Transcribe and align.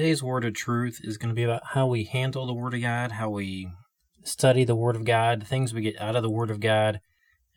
today's 0.00 0.22
word 0.22 0.46
of 0.46 0.54
truth 0.54 0.98
is 1.04 1.18
going 1.18 1.28
to 1.28 1.34
be 1.34 1.42
about 1.42 1.60
how 1.74 1.86
we 1.86 2.04
handle 2.04 2.46
the 2.46 2.54
Word 2.54 2.72
of 2.72 2.80
God, 2.80 3.12
how 3.12 3.28
we 3.28 3.68
study 4.24 4.64
the 4.64 4.74
Word 4.74 4.96
of 4.96 5.04
God, 5.04 5.42
the 5.42 5.44
things 5.44 5.74
we 5.74 5.82
get 5.82 6.00
out 6.00 6.16
of 6.16 6.22
the 6.22 6.30
Word 6.30 6.50
of 6.50 6.58
God. 6.58 7.00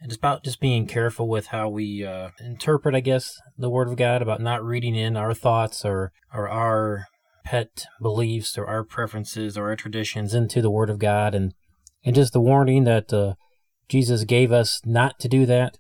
And 0.01 0.11
it's 0.11 0.17
about 0.17 0.43
just 0.43 0.59
being 0.59 0.85
careful 0.85 1.29
with 1.29 1.47
how 1.47 1.69
we 1.69 2.05
uh, 2.05 2.31
interpret, 2.41 2.95
I 2.95 2.99
guess, 2.99 3.39
the 3.57 3.69
Word 3.69 3.87
of 3.87 3.95
God, 3.95 4.21
about 4.21 4.41
not 4.41 4.61
reading 4.61 4.93
in 4.93 5.15
our 5.15 5.33
thoughts 5.33 5.85
or, 5.85 6.11
or 6.33 6.49
our 6.49 7.05
pet 7.45 7.85
beliefs 8.01 8.57
or 8.57 8.65
our 8.65 8.83
preferences 8.83 9.57
or 9.57 9.69
our 9.69 9.77
traditions 9.77 10.33
into 10.33 10.61
the 10.61 10.69
Word 10.69 10.89
of 10.89 10.99
God. 10.99 11.33
And, 11.33 11.53
and 12.03 12.13
just 12.13 12.33
the 12.33 12.41
warning 12.41 12.83
that 12.83 13.13
uh, 13.13 13.35
Jesus 13.87 14.25
gave 14.25 14.51
us 14.51 14.81
not 14.83 15.17
to 15.19 15.29
do 15.29 15.45
that 15.45 15.77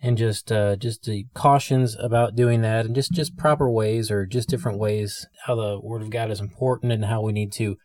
and 0.00 0.16
just 0.16 0.52
uh, 0.52 0.76
just 0.76 1.04
the 1.04 1.26
cautions 1.34 1.96
about 1.96 2.36
doing 2.36 2.62
that 2.62 2.86
and 2.86 2.94
just 2.94 3.12
just 3.12 3.36
proper 3.36 3.70
ways 3.70 4.10
or 4.10 4.26
just 4.26 4.48
different 4.48 4.78
ways 4.78 5.26
how 5.46 5.54
the 5.54 5.80
word 5.82 6.02
of 6.02 6.10
god 6.10 6.30
is 6.30 6.40
important 6.40 6.92
and 6.92 7.06
how 7.06 7.20
we 7.20 7.32
need 7.32 7.52
to 7.52 7.76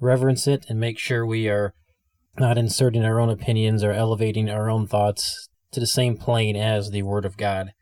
reverence 0.00 0.46
it 0.46 0.64
and 0.68 0.78
make 0.78 0.98
sure 0.98 1.26
we 1.26 1.48
are 1.48 1.74
not 2.38 2.58
inserting 2.58 3.04
our 3.04 3.18
own 3.18 3.28
opinions 3.28 3.82
or 3.82 3.92
elevating 3.92 4.48
our 4.48 4.70
own 4.70 4.86
thoughts 4.86 5.48
to 5.72 5.80
the 5.80 5.86
same 5.86 6.16
plane 6.16 6.56
as 6.56 6.90
the 6.90 7.02
word 7.02 7.24
of 7.24 7.36
god. 7.36 7.72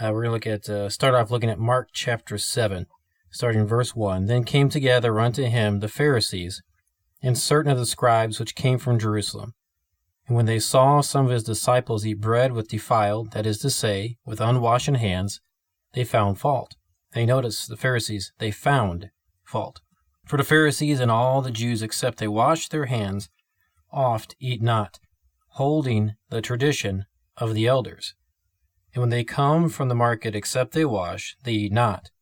Uh, 0.00 0.10
we're 0.12 0.24
going 0.24 0.26
to 0.26 0.32
look 0.32 0.46
at 0.46 0.68
uh, 0.68 0.88
start 0.88 1.14
off 1.14 1.30
looking 1.30 1.50
at 1.50 1.58
mark 1.58 1.88
chapter 1.92 2.38
7 2.38 2.86
starting 3.32 3.66
verse 3.66 3.94
1 3.94 4.26
then 4.26 4.44
came 4.44 4.68
together 4.68 5.18
unto 5.18 5.44
him 5.44 5.80
the 5.80 5.88
pharisees 5.88 6.62
and 7.22 7.36
certain 7.36 7.72
of 7.72 7.78
the 7.78 7.86
scribes 7.86 8.38
which 8.38 8.54
came 8.54 8.78
from 8.78 8.98
jerusalem 8.98 9.52
and 10.30 10.36
when 10.36 10.46
they 10.46 10.60
saw 10.60 11.00
some 11.00 11.26
of 11.26 11.32
his 11.32 11.42
disciples 11.42 12.06
eat 12.06 12.20
bread 12.20 12.52
with 12.52 12.68
defiled, 12.68 13.32
that 13.32 13.46
is 13.46 13.58
to 13.58 13.68
say, 13.68 14.16
with 14.24 14.40
unwashed 14.40 14.86
hands, 14.86 15.40
they 15.92 16.04
found 16.04 16.38
fault. 16.38 16.76
They 17.14 17.26
notice 17.26 17.66
the 17.66 17.76
Pharisees, 17.76 18.32
they 18.38 18.52
found 18.52 19.10
fault. 19.42 19.80
For 20.24 20.36
the 20.36 20.44
Pharisees 20.44 21.00
and 21.00 21.10
all 21.10 21.42
the 21.42 21.50
Jews, 21.50 21.82
except 21.82 22.18
they 22.18 22.28
wash 22.28 22.68
their 22.68 22.84
hands, 22.86 23.28
oft 23.90 24.36
eat 24.38 24.62
not, 24.62 25.00
holding 25.54 26.14
the 26.28 26.40
tradition 26.40 27.06
of 27.36 27.52
the 27.52 27.66
elders. 27.66 28.14
And 28.94 29.00
when 29.00 29.10
they 29.10 29.24
come 29.24 29.68
from 29.68 29.88
the 29.88 29.96
market, 29.96 30.36
except 30.36 30.74
they 30.74 30.84
wash, 30.84 31.34
they 31.42 31.54
eat 31.54 31.72
not. 31.72 32.12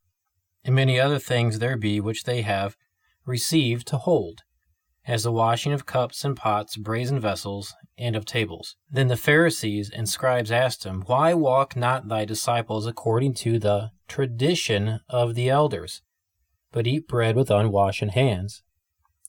And 0.63 0.73
many 0.73 0.99
other 0.99 1.19
things 1.19 1.59
there 1.59 1.77
be 1.77 1.99
which 1.99 2.23
they 2.23 2.41
have 2.41 2.75
received 3.23 3.85
to 3.89 3.97
hold, 3.97 4.41
as 5.05 5.21
the 5.21 5.31
washing 5.31 5.73
of 5.73 5.85
cups 5.85 6.25
and 6.25 6.35
pots, 6.35 6.75
brazen 6.75 7.19
vessels, 7.19 7.75
and 7.99 8.15
of 8.15 8.25
tables. 8.25 8.75
Then 8.89 9.07
the 9.07 9.17
Pharisees 9.17 9.89
and 9.89 10.07
scribes 10.07 10.51
asked 10.51 10.85
him, 10.85 11.03
Why 11.05 11.33
walk 11.33 11.75
not 11.75 12.07
thy 12.07 12.25
disciples 12.25 12.87
according 12.87 13.33
to 13.35 13.59
the 13.59 13.91
tradition 14.07 15.01
of 15.09 15.35
the 15.35 15.49
elders, 15.49 16.01
but 16.71 16.87
eat 16.87 17.07
bread 17.07 17.35
with 17.35 17.51
unwashed 17.51 18.01
hands? 18.01 18.63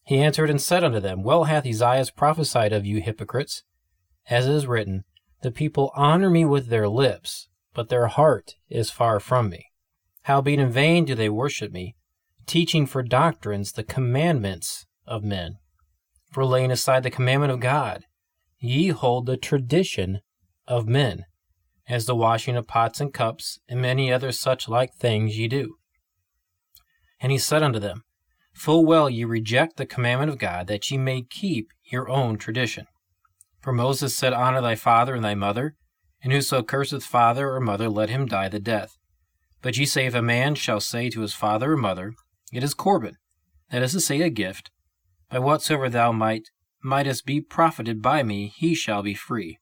He 0.05 0.19
answered 0.19 0.51
and 0.51 0.61
said 0.61 0.85
unto 0.85 1.01
them, 1.01 1.23
Well 1.23 1.45
hath 1.45 1.67
Esaias 1.67 2.11
prophesied 2.11 2.73
of 2.73 2.87
you 2.87 3.01
hypocrites, 3.01 3.65
as 4.29 4.47
it 4.47 4.55
is 4.55 4.67
written, 4.67 5.05
The 5.43 5.51
people 5.51 5.91
honor 5.95 6.31
me 6.31 6.45
with 6.45 6.69
their 6.69 6.89
lips, 6.89 7.49
but 7.75 7.89
their 7.89 8.07
heart 8.07 8.55
is 8.69 8.91
far 8.91 9.21
from 9.21 9.51
me. 9.51 9.67
Howbeit 10.23 10.59
in 10.59 10.71
vain 10.71 11.05
do 11.05 11.15
they 11.15 11.29
worship 11.29 11.73
me, 11.73 11.97
teaching 12.47 12.87
for 12.87 13.03
doctrines 13.03 13.73
the 13.73 13.83
commandments 13.83 14.87
of 15.07 15.25
men. 15.25 15.57
For 16.31 16.45
laying 16.45 16.71
aside 16.71 17.03
the 17.03 17.11
commandment 17.11 17.53
of 17.53 17.61
God, 17.61 18.05
ye 18.61 18.89
hold 18.89 19.27
the 19.27 19.37
tradition 19.37 20.21
of 20.69 20.87
men, 20.87 21.25
as 21.89 22.07
the 22.07 22.15
washing 22.15 22.57
of 22.57 22.67
pots 22.67 23.01
and 23.01 23.13
cups, 23.13 23.59
and 23.69 23.81
many 23.81 24.13
other 24.13 24.31
such 24.31 24.69
like 24.69 24.95
things 24.95 25.39
ye 25.39 25.49
do. 25.49 25.77
And 27.21 27.33
he 27.33 27.39
said 27.39 27.63
unto 27.63 27.79
them, 27.79 28.05
Full 28.53 28.85
well 28.85 29.09
ye 29.09 29.25
reject 29.25 29.77
the 29.77 29.87
commandment 29.87 30.31
of 30.31 30.39
God, 30.39 30.67
that 30.67 30.91
ye 30.91 30.99
may 30.99 31.23
keep 31.23 31.71
your 31.85 32.09
own 32.09 32.37
tradition. 32.37 32.87
For 33.61 33.73
Moses 33.73 34.17
said, 34.17 34.33
Honor 34.33 34.61
thy 34.61 34.75
father 34.75 35.15
and 35.15 35.25
thy 35.25 35.35
mother, 35.35 35.75
and 36.23 36.33
whoso 36.33 36.63
curseth 36.63 37.05
father 37.05 37.51
or 37.51 37.61
mother, 37.61 37.89
let 37.89 38.11
him 38.11 38.27
die 38.27 38.49
the 38.49 38.61
death. 38.61 38.97
But 39.63 39.77
ye 39.77 39.87
say, 39.87 40.07
If 40.07 40.15
a 40.15 40.23
man 40.23 40.55
shall 40.55 40.81
say 40.81 41.11
to 41.11 41.21
his 41.21 41.35
father 41.35 41.73
or 41.73 41.77
mother, 41.77 42.15
It 42.53 42.63
is 42.63 42.75
Corban, 42.75 43.17
that 43.71 43.83
is 43.83 43.93
to 43.93 44.01
say, 44.01 44.21
a 44.21 44.31
gift, 44.31 44.71
by 45.31 45.39
whatsoever 45.39 45.89
thou 45.89 46.13
might 46.13 46.51
mightest 46.83 47.27
be 47.27 47.41
profited 47.41 48.03
by 48.03 48.23
me, 48.23 48.53
he 48.57 48.75
shall 48.75 49.03
be 49.03 49.15
free. 49.15 49.59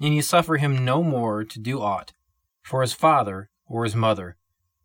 And 0.00 0.14
ye 0.14 0.20
suffer 0.20 0.56
him 0.56 0.84
no 0.84 1.02
more 1.02 1.44
to 1.44 1.58
do 1.58 1.80
aught 1.80 2.12
for 2.62 2.82
his 2.82 2.92
father 2.92 3.48
or 3.68 3.84
his 3.84 3.94
mother, 3.96 4.36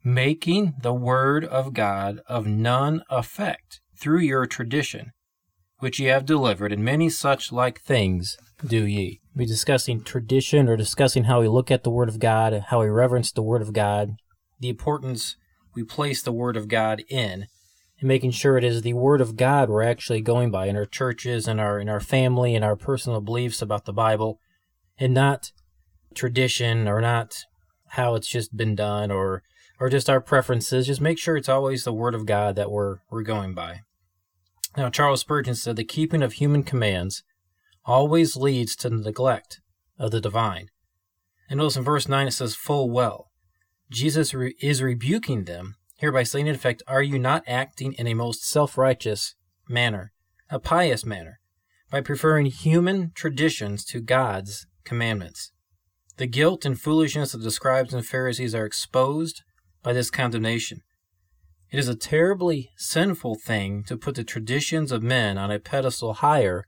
making 0.04 0.76
the 0.82 0.94
word 0.94 1.44
of 1.46 1.74
God 1.74 2.22
of 2.28 2.48
none 2.48 3.04
effect 3.10 3.82
through 3.98 4.20
your 4.20 4.46
tradition, 4.46 5.12
which 5.80 6.00
ye 6.00 6.08
have 6.08 6.26
delivered, 6.26 6.72
and 6.72 6.84
many 6.84 7.10
such 7.10 7.52
like 7.52 7.82
things 7.82 8.38
do 8.66 8.86
ye. 8.86 9.20
Be 9.36 9.46
discussing 9.46 10.04
tradition 10.04 10.68
or 10.70 10.78
discussing 10.78 11.26
how 11.26 11.42
we 11.42 11.48
look 11.48 11.72
at 11.72 11.84
the 11.84 11.90
word 11.90 12.10
of 12.10 12.20
God, 12.20 12.66
how 12.68 12.82
we 12.82 12.88
reverence 12.88 13.32
the 13.32 13.42
word 13.42 13.62
of 13.62 13.74
God, 13.74 14.16
the 14.60 14.70
importance 14.70 15.36
we 15.74 15.84
place 15.84 16.22
the 16.22 16.32
word 16.32 16.58
of 16.58 16.68
God 16.68 17.04
in 17.10 17.48
and 18.02 18.08
making 18.08 18.32
sure 18.32 18.58
it 18.58 18.64
is 18.64 18.82
the 18.82 18.94
word 18.94 19.22
of 19.22 19.38
God 19.38 19.70
we're 19.70 19.84
actually 19.84 20.22
going 20.22 20.52
by 20.52 20.66
in 20.66 20.76
our 20.76 20.86
churches 20.86 21.48
and 21.48 21.62
our 21.62 21.80
in 21.80 21.88
our 21.88 22.00
family 22.00 22.56
and 22.56 22.66
our 22.66 22.76
personal 22.76 23.22
beliefs 23.22 23.62
about 23.62 23.86
the 23.86 23.94
Bible 23.94 24.40
and 24.98 25.14
not 25.14 25.52
tradition 26.14 26.88
or 26.88 27.00
not 27.00 27.46
how 27.90 28.16
it's 28.16 28.28
just 28.28 28.58
been 28.58 28.76
done 28.76 29.12
or 29.12 29.44
or 29.80 29.90
just 29.90 30.10
our 30.10 30.20
preferences. 30.20 30.88
Just 30.88 31.02
make 31.02 31.18
sure 31.18 31.38
it's 31.38 31.50
always 31.50 31.84
the 31.84 31.94
word 31.94 32.16
of 32.16 32.26
God 32.26 32.56
that 32.56 32.72
we're 32.72 32.98
we're 33.10 33.24
going 33.24 33.54
by. 33.54 33.82
Now 34.76 34.90
Charles 34.90 35.22
Spurgeon 35.22 35.56
said 35.56 35.76
the 35.76 35.84
keeping 35.84 36.24
of 36.24 36.34
human 36.34 36.64
commands 36.64 37.24
always 37.86 38.36
leads 38.36 38.76
to 38.78 38.90
the 38.90 38.98
neglect 38.98 39.62
of 40.00 40.12
the 40.12 40.22
divine. 40.22 40.70
And 41.50 41.60
notice 41.60 41.78
in 41.78 41.84
verse 41.84 42.08
9 42.08 42.28
it 42.28 42.32
says 42.32 42.56
full 42.56 42.90
well. 42.90 43.30
Jesus 43.92 44.34
re- 44.34 44.56
is 44.62 44.82
rebuking 44.82 45.44
them 45.44 45.76
Hereby 46.02 46.24
saying 46.24 46.48
in 46.48 46.56
effect, 46.56 46.82
are 46.88 47.04
you 47.04 47.20
not 47.20 47.44
acting 47.46 47.94
in 47.94 48.08
a 48.08 48.16
most 48.16 48.44
self 48.44 48.76
righteous 48.76 49.36
manner, 49.70 50.12
a 50.50 50.60
pious 50.60 51.06
manner, 51.06 51.40
by 51.92 52.02
preferring 52.02 52.48
human 52.48 53.12
traditions 53.14 53.86
to 53.86 54.02
God's 54.02 54.66
commandments? 54.84 55.52
The 56.18 56.26
guilt 56.26 56.66
and 56.66 56.82
foolishness 56.82 57.36
of 57.36 57.44
the 57.44 57.52
scribes 57.52 57.94
and 57.94 58.04
Pharisees 58.04 58.56
are 58.56 58.66
exposed 58.66 59.44
by 59.84 59.94
this 59.94 60.10
condemnation. 60.10 60.82
It 61.70 61.78
is 61.78 61.88
a 61.88 61.96
terribly 61.96 62.72
sinful 62.78 63.36
thing 63.36 63.84
to 63.84 63.96
put 63.96 64.16
the 64.16 64.24
traditions 64.24 64.92
of 64.92 65.04
men 65.04 65.38
on 65.38 65.52
a 65.52 65.60
pedestal 65.60 66.14
higher 66.14 66.66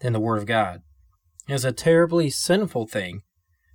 than 0.00 0.12
the 0.12 0.18
Word 0.18 0.38
of 0.38 0.46
God. 0.46 0.80
It 1.46 1.54
is 1.54 1.64
a 1.64 1.70
terribly 1.70 2.30
sinful 2.30 2.88
thing 2.88 3.22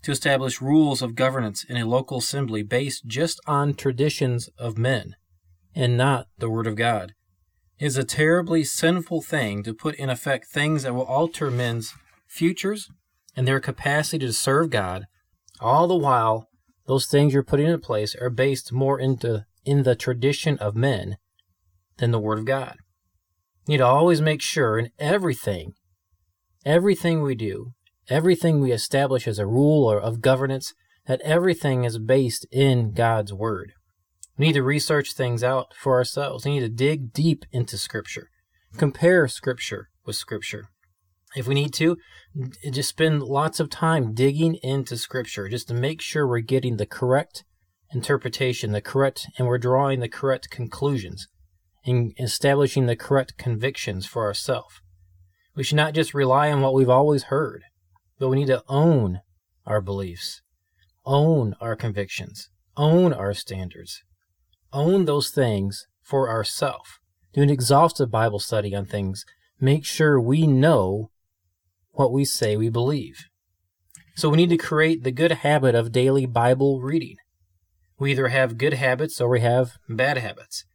to 0.03 0.12
establish 0.12 0.62
rules 0.62 1.02
of 1.02 1.16
governance 1.16 1.63
in 1.63 1.78
a 1.78 1.85
local 1.85 2.19
assembly 2.19 2.63
based 2.63 3.06
just 3.06 3.40
on 3.47 3.74
traditions 3.74 4.50
of 4.58 4.78
men 4.78 5.16
and 5.75 5.97
not 5.97 6.28
the 6.38 6.50
Word 6.50 6.68
of 6.68 6.75
God. 6.75 7.13
It 7.80 7.85
is 7.85 7.97
a 7.97 8.03
terribly 8.03 8.63
sinful 8.63 9.22
thing 9.22 9.63
to 9.63 9.74
put 9.74 9.96
in 9.96 10.09
effect 10.09 10.47
things 10.47 10.84
that 10.84 10.96
will 10.96 11.03
alter 11.03 11.52
men's 11.52 11.94
futures 12.28 12.90
and 13.36 13.47
their 13.47 13.59
capacity 13.59 14.25
to 14.25 14.34
serve 14.34 14.72
God, 14.72 15.06
all 15.59 15.88
the 15.88 15.96
while 15.96 16.47
those 16.88 17.06
things 17.06 17.34
you're 17.34 17.44
putting 17.44 17.68
in 17.68 17.80
place 17.80 18.16
are 18.16 18.30
based 18.30 18.72
more 18.74 19.00
into 19.00 19.46
in 19.66 19.84
the 19.84 19.96
tradition 19.96 20.57
of 20.57 20.75
men 20.75 21.18
than 21.97 22.12
the 22.12 22.19
Word 22.19 22.40
of 22.40 22.46
God. 22.46 22.78
You 23.68 23.74
need 23.74 23.78
to 23.78 23.86
always 23.86 24.22
make 24.22 24.41
sure 24.41 24.80
in 24.80 24.91
everything, 24.97 25.74
everything 26.66 27.22
we 27.22 27.36
do, 27.36 27.74
everything 28.09 28.59
we 28.59 28.72
establish 28.72 29.28
as 29.28 29.40
a 29.40 29.47
rule 29.47 29.85
or 29.85 30.00
of 30.00 30.21
governance, 30.21 30.74
that 31.07 31.21
everything 31.21 31.83
is 31.83 31.98
based 31.98 32.45
in 32.51 32.94
God's 32.94 33.33
Word. 33.33 33.74
We 34.38 34.48
need 34.48 34.54
to 34.54 34.63
research 34.63 35.13
things 35.13 35.44
out 35.44 35.74
for 35.75 35.95
ourselves. 35.95 36.45
We 36.45 36.51
need 36.51 36.59
to 36.62 36.69
dig 36.69 37.12
deep 37.12 37.45
into 37.51 37.77
Scripture, 37.77 38.30
compare 38.77 39.27
Scripture 39.27 39.89
with 40.06 40.15
Scripture. 40.15 40.69
If 41.36 41.48
we 41.48 41.56
need 41.56 41.74
to, 41.75 41.98
just 42.71 42.89
spend 42.89 43.24
lots 43.24 43.59
of 43.59 43.69
time 43.69 44.13
digging 44.13 44.56
into 44.63 44.98
Scripture 44.98 45.50
just 45.50 45.68
to 45.68 45.74
make 45.74 46.01
sure 46.01 46.27
we're 46.27 46.39
getting 46.39 46.77
the 46.77 46.86
correct 46.86 47.44
interpretation, 47.92 48.71
the 48.71 48.81
correct, 48.81 49.27
and 49.38 49.48
we're 49.48 49.57
drawing 49.57 50.00
the 50.00 50.10
correct 50.10 50.50
conclusions 50.50 51.27
and 51.86 52.13
establishing 52.19 52.86
the 52.86 52.95
correct 52.95 53.38
convictions 53.38 54.06
for 54.06 54.25
ourselves. 54.25 54.81
We 55.56 55.63
should 55.63 55.77
not 55.77 55.94
just 55.94 56.13
rely 56.13 56.51
on 56.51 56.62
what 56.62 56.74
we've 56.74 56.89
always 56.89 57.24
heard. 57.24 57.63
But 58.19 58.30
we 58.30 58.38
need 58.38 58.48
to 58.48 58.64
own 58.68 59.22
our 59.66 59.81
beliefs, 59.81 60.42
own 61.06 61.56
our 61.62 61.75
convictions, 61.75 62.50
own 62.75 63.14
our 63.14 63.34
standards, 63.34 64.04
own 64.74 65.06
those 65.06 65.30
things 65.30 65.88
for 66.02 66.30
ourselves. 66.30 66.90
Do 67.34 67.42
an 67.42 67.50
exhaustive 67.50 68.10
Bible 68.10 68.40
study 68.40 68.75
on 68.75 68.86
things. 68.86 69.25
Make 69.60 69.86
sure 69.86 70.19
we 70.19 70.48
know 70.48 71.12
what 71.92 72.12
we 72.12 72.25
say 72.25 72.56
we 72.58 72.69
believe. 72.69 73.25
So 74.16 74.30
we 74.30 74.38
need 74.38 74.50
to 74.50 74.58
create 74.58 75.04
the 75.04 75.12
good 75.12 75.31
habit 75.31 75.75
of 75.75 75.92
daily 75.92 76.25
Bible 76.25 76.81
reading. 76.81 77.18
We 78.00 78.12
either 78.12 78.30
have 78.30 78.58
good 78.58 78.74
habits 78.74 79.22
or 79.22 79.30
we 79.30 79.42
have 79.42 79.74
bad 79.88 80.18
habits. 80.18 80.66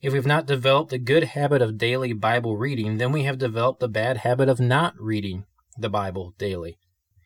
If 0.00 0.14
we've 0.14 0.26
not 0.26 0.46
developed 0.46 0.90
the 0.90 0.98
good 0.98 1.24
habit 1.24 1.60
of 1.60 1.76
daily 1.76 2.14
Bible 2.14 2.56
reading, 2.56 2.96
then 2.96 3.12
we 3.12 3.24
have 3.24 3.36
developed 3.36 3.80
the 3.80 3.88
bad 3.88 4.18
habit 4.18 4.48
of 4.48 4.60
not 4.60 4.94
reading 4.98 5.44
the 5.78 5.90
Bible 5.90 6.34
daily. 6.38 6.78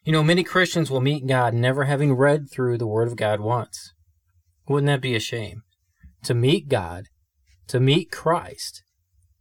You 0.04 0.12
know, 0.12 0.22
many 0.22 0.44
Christians 0.44 0.90
will 0.90 1.00
meet 1.00 1.26
God 1.26 1.54
never 1.54 1.84
having 1.84 2.14
read 2.14 2.50
through 2.50 2.78
the 2.78 2.86
Word 2.86 3.08
of 3.08 3.16
God 3.16 3.40
once. 3.40 3.92
Wouldn't 4.68 4.86
that 4.86 5.00
be 5.00 5.14
a 5.14 5.20
shame? 5.20 5.62
To 6.24 6.34
meet 6.34 6.68
God, 6.68 7.06
to 7.68 7.80
meet 7.80 8.10
Christ, 8.10 8.82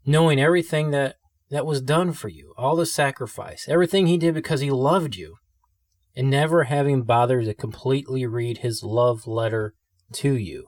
knowing 0.05 0.39
everything 0.39 0.91
that, 0.91 1.15
that 1.50 1.65
was 1.65 1.81
done 1.81 2.13
for 2.13 2.29
you, 2.29 2.53
all 2.57 2.75
the 2.75 2.85
sacrifice, 2.85 3.67
everything 3.67 4.07
He 4.07 4.17
did 4.17 4.33
because 4.33 4.61
He 4.61 4.71
loved 4.71 5.15
you, 5.15 5.35
and 6.15 6.29
never 6.29 6.65
having 6.65 7.03
bothered 7.03 7.45
to 7.45 7.53
completely 7.53 8.25
read 8.25 8.59
His 8.59 8.83
love 8.83 9.27
letter 9.27 9.73
to 10.13 10.33
you 10.35 10.67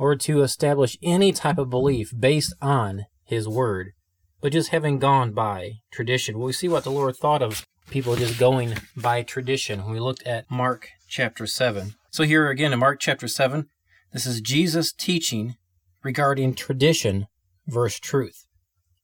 or 0.00 0.16
to 0.16 0.42
establish 0.42 0.96
any 1.02 1.30
type 1.30 1.58
of 1.58 1.68
belief 1.68 2.10
based 2.18 2.54
on 2.62 3.04
his 3.22 3.46
word, 3.46 3.92
but 4.40 4.52
just 4.52 4.70
having 4.70 4.98
gone 4.98 5.32
by 5.32 5.80
tradition. 5.90 6.38
Well, 6.38 6.46
we 6.46 6.52
see 6.52 6.68
what 6.68 6.84
the 6.84 6.90
Lord 6.90 7.16
thought 7.16 7.42
of 7.42 7.66
people 7.90 8.16
just 8.16 8.38
going 8.38 8.74
by 8.96 9.22
tradition 9.22 9.84
when 9.84 9.92
we 9.92 10.00
looked 10.00 10.22
at 10.26 10.50
Mark 10.50 10.88
chapter 11.08 11.46
7. 11.46 11.94
So, 12.10 12.24
here 12.24 12.48
again 12.48 12.72
in 12.72 12.78
Mark 12.78 13.00
chapter 13.00 13.28
7, 13.28 13.68
this 14.12 14.26
is 14.26 14.40
Jesus 14.40 14.92
teaching 14.92 15.56
regarding 16.02 16.54
tradition 16.54 17.26
versus 17.66 18.00
truth, 18.00 18.46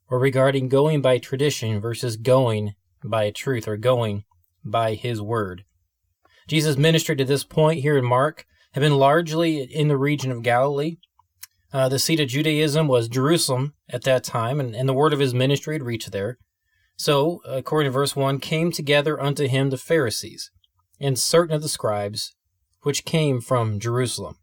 or 0.09 0.19
regarding 0.19 0.69
going 0.69 1.03
by 1.03 1.19
tradition 1.19 1.81
versus 1.81 2.17
going 2.17 2.75
by 3.05 3.31
truth, 3.31 3.69
or 3.69 3.77
going 3.77 4.25
by 4.65 4.95
his 4.95 5.21
word. 5.21 5.65
Jesus' 6.49 6.77
ministry 6.77 7.17
to 7.17 7.25
this 7.25 7.45
point 7.45 7.81
here 7.81 7.97
in 7.97 8.05
Mark 8.05 8.47
have 8.73 8.83
been 8.83 8.99
largely 8.99 9.63
in 9.63 9.89
the 9.89 9.97
region 9.97 10.31
of 10.31 10.43
Galilee. 10.43 10.97
Uh, 11.73 11.89
the 11.89 11.99
seat 11.99 12.21
of 12.21 12.29
Judaism 12.29 12.89
was 12.89 13.09
Jerusalem 13.09 13.75
at 13.89 14.05
that 14.05 14.25
time, 14.25 14.61
and, 14.61 14.75
and 14.75 14.89
the 14.89 14.95
word 14.95 15.13
of 15.13 15.19
his 15.19 15.35
ministry 15.35 15.75
had 15.75 15.83
reached 15.83 16.13
there. 16.13 16.39
So, 16.97 17.41
according 17.47 17.91
to 17.91 17.95
verse 17.95 18.17
1, 18.17 18.39
came 18.39 18.73
together 18.73 19.21
unto 19.21 19.47
him 19.47 19.71
the 19.71 19.77
Pharisees 19.77 20.51
and 21.01 21.19
certain 21.19 21.55
of 21.55 21.63
the 21.63 21.69
scribes, 21.69 22.35
which 22.83 23.05
came 23.05 23.41
from 23.41 23.81
Jerusalem. 23.81 24.37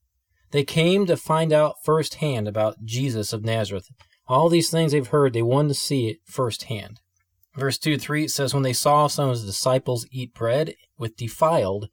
They 0.52 0.64
came 0.64 1.06
to 1.08 1.18
find 1.18 1.52
out 1.52 1.84
firsthand 1.84 2.48
about 2.48 2.84
Jesus 2.84 3.34
of 3.34 3.44
Nazareth. 3.44 3.88
All 4.28 4.50
these 4.50 4.69
things 4.69 4.92
they've 4.92 5.08
heard, 5.08 5.34
they 5.34 5.42
wanted 5.42 5.69
to 5.69 5.74
see 5.74 6.10
it 6.10 6.18
firsthand. 6.26 7.00
Verse 7.56 7.78
2 7.78 7.98
3 7.98 8.26
it 8.26 8.31
says, 8.31 8.54
When 8.54 8.64
they 8.64 8.74
saw 8.74 9.08
some 9.08 9.30
of 9.30 9.36
his 9.36 9.46
disciples 9.46 10.06
eat 10.12 10.34
bread 10.34 10.76
with 10.98 11.18
defiled 11.18 11.90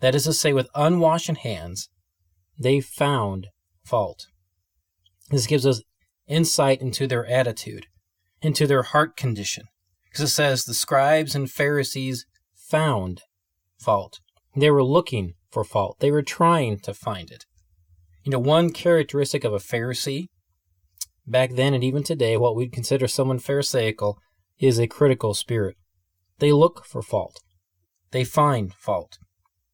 that 0.00 0.14
is 0.14 0.24
to 0.24 0.32
say, 0.32 0.52
with 0.52 0.68
unwashed 0.74 1.28
hands, 1.28 1.88
they 2.58 2.80
found 2.80 3.48
fault. 3.84 4.26
This 5.30 5.46
gives 5.46 5.66
us 5.66 5.82
insight 6.26 6.80
into 6.80 7.06
their 7.06 7.26
attitude, 7.26 7.86
into 8.40 8.66
their 8.66 8.82
heart 8.82 9.16
condition. 9.16 9.64
Because 10.04 10.24
it 10.24 10.28
says 10.28 10.64
the 10.64 10.74
scribes 10.74 11.34
and 11.34 11.50
Pharisees 11.50 12.26
found 12.54 13.22
fault. 13.78 14.20
They 14.56 14.70
were 14.70 14.84
looking 14.84 15.34
for 15.50 15.64
fault. 15.64 15.98
They 16.00 16.10
were 16.10 16.22
trying 16.22 16.78
to 16.80 16.94
find 16.94 17.30
it. 17.30 17.44
You 18.24 18.32
know, 18.32 18.38
one 18.38 18.70
characteristic 18.70 19.44
of 19.44 19.52
a 19.52 19.58
Pharisee, 19.58 20.26
back 21.26 21.54
then 21.54 21.74
and 21.74 21.84
even 21.84 22.02
today, 22.02 22.36
what 22.36 22.56
we'd 22.56 22.72
consider 22.72 23.06
someone 23.06 23.38
Pharisaical, 23.38 24.18
is 24.58 24.78
a 24.78 24.86
critical 24.86 25.34
spirit. 25.34 25.76
They 26.38 26.52
look 26.52 26.84
for 26.84 27.02
fault. 27.02 27.40
They 28.10 28.24
find 28.24 28.74
fault. 28.74 29.18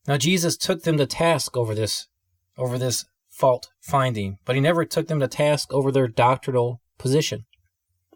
Now 0.06 0.16
Jesus 0.16 0.56
took 0.56 0.82
them 0.82 0.98
to 0.98 1.06
task 1.06 1.56
over 1.56 1.74
this 1.74 2.08
over 2.56 2.78
this 2.78 3.04
fault 3.34 3.68
finding, 3.80 4.38
but 4.44 4.54
he 4.54 4.60
never 4.60 4.84
took 4.84 5.08
them 5.08 5.20
to 5.20 5.28
task 5.28 5.72
over 5.72 5.90
their 5.90 6.08
doctrinal 6.08 6.80
position. 6.98 7.44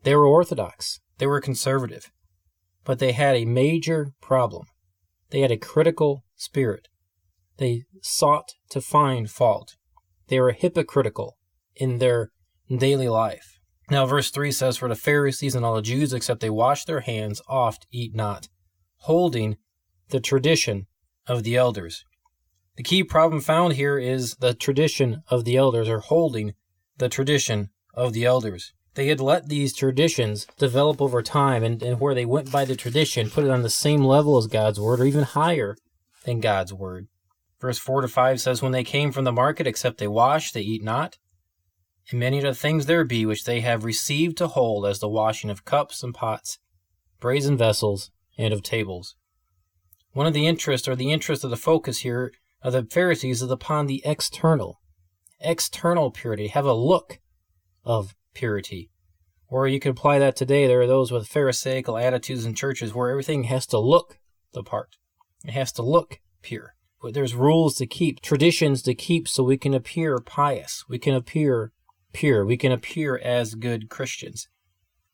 They 0.05 0.15
were 0.15 0.27
orthodox, 0.27 1.01
they 1.19 1.27
were 1.27 1.41
conservative, 1.41 2.11
but 2.85 2.99
they 2.99 3.13
had 3.13 3.37
a 3.37 3.45
major 3.45 4.13
problem. 4.21 4.67
They 5.31 5.41
had 5.41 5.51
a 5.51 5.59
critical 5.59 6.25
spirit. 6.37 6.89
They 7.59 7.85
sought 8.03 8.55
to 8.71 8.81
find 8.81 9.29
fault. 9.29 9.77
They 10.29 10.41
were 10.41 10.53
hypocritical 10.53 11.37
in 11.75 11.99
their 11.99 12.31
daily 12.75 13.09
life. 13.09 13.59
Now, 13.91 14.07
verse 14.07 14.31
3 14.31 14.53
says, 14.53 14.77
For 14.77 14.89
the 14.89 14.95
Pharisees 14.95 15.55
and 15.55 15.65
all 15.65 15.75
the 15.75 15.83
Jews, 15.83 16.13
except 16.13 16.41
they 16.41 16.51
wash 16.51 16.85
their 16.85 17.01
hands, 17.01 17.41
oft 17.49 17.87
eat 17.91 18.15
not, 18.15 18.49
holding 18.99 19.57
the 20.11 20.21
tradition 20.21 20.87
of 21.27 21.43
the 21.43 21.57
elders. 21.57 22.05
The 22.79 22.85
key 22.85 23.03
problem 23.03 23.41
found 23.41 23.73
here 23.73 23.99
is 23.99 24.37
the 24.37 24.55
tradition 24.55 25.25
of 25.27 25.45
the 25.45 25.57
elders, 25.57 25.89
or 25.89 25.99
holding 25.99 26.55
the 26.97 27.09
tradition 27.09 27.71
of 27.93 28.13
the 28.13 28.25
elders. 28.25 28.73
They 28.95 29.09
had 29.09 29.21
let 29.21 29.49
these 29.49 29.75
traditions 29.75 30.47
develop 30.59 31.03
over 31.03 31.21
time, 31.21 31.65
and, 31.65 31.83
and 31.83 31.99
where 31.99 32.15
they 32.15 32.25
went 32.25 32.53
by 32.53 32.65
the 32.65 32.77
tradition, 32.77 33.31
put 33.31 33.43
it 33.43 33.51
on 33.51 33.63
the 33.63 33.69
same 33.69 34.05
level 34.05 34.39
as 34.39 34.47
God's 34.47 34.79
word, 34.79 35.01
or 35.01 35.07
even 35.07 35.25
higher 35.25 35.77
than 36.23 36.39
God's 36.39 36.73
word. 36.73 37.09
Verse 37.61 37.81
4 37.81 38.03
to 38.03 38.09
5 38.09 38.41
says, 38.41 38.63
When 38.63 38.71
they 38.71 38.85
came 38.85 39.11
from 39.11 39.25
the 39.25 39.33
market, 39.33 39.67
except 39.67 39.99
they 39.99 40.07
wash, 40.07 40.53
they 40.53 40.61
eat 40.61 40.85
not. 40.85 41.19
And 42.13 42.21
many 42.21 42.39
of 42.39 42.45
the 42.45 42.55
things 42.55 42.87
there 42.87 43.03
be 43.03 43.27
which 43.27 43.43
they 43.43 43.59
have 43.59 43.83
received 43.83 44.39
to 44.39 44.47
hold, 44.47 44.87
as 44.87 45.01
the 45.01 45.09
washing 45.09 45.51
of 45.51 45.65
cups 45.65 46.05
and 46.05 46.15
pots, 46.15 46.61
brazen 47.19 47.57
vessels, 47.57 48.13
and 48.39 48.55
of 48.55 48.63
tables. 48.63 49.17
One 50.13 50.29
of 50.29 50.33
the 50.33 50.47
interests 50.47 50.87
or 50.87 50.95
the 50.95 51.11
interest 51.11 51.43
of 51.43 51.51
the 51.51 51.57
focus 51.57 51.99
here 51.99 52.31
of 52.63 52.73
the 52.73 52.85
Pharisees 52.85 53.43
is 53.43 53.51
upon 53.51 53.87
the 53.87 54.03
external, 54.05 54.81
external 55.41 56.11
purity, 56.11 56.49
have 56.49 56.65
a 56.65 56.73
look 56.73 57.21
of 57.85 58.15
purity. 58.35 58.91
Or 59.49 59.67
you 59.67 59.81
could 59.81 59.93
apply 59.93 60.19
that 60.19 60.37
today. 60.37 60.67
There 60.67 60.81
are 60.83 60.87
those 60.87 61.11
with 61.11 61.29
Pharisaical 61.29 61.97
attitudes 61.97 62.45
in 62.45 62.55
churches 62.55 62.95
where 62.95 63.11
everything 63.11 63.45
has 63.45 63.67
to 63.69 63.79
look 63.79 64.19
the 64.53 64.63
part. 64.63 64.97
It 65.45 65.53
has 65.53 65.73
to 65.73 65.83
look 65.83 66.21
pure. 66.43 66.75
But 67.01 67.15
there's 67.15 67.35
rules 67.35 67.77
to 67.77 67.87
keep, 67.87 68.21
traditions 68.21 68.83
to 68.83 68.95
keep 68.95 69.29
so 69.29 69.43
we 69.43 69.57
can 69.57 69.73
appear 69.73 70.19
pious. 70.19 70.85
We 70.89 70.99
can 70.99 71.15
appear 71.15 71.73
pure. 72.13 72.45
We 72.45 72.57
can 72.57 72.73
appear 72.73 73.17
as 73.17 73.55
good 73.55 73.89
Christians. 73.89 74.49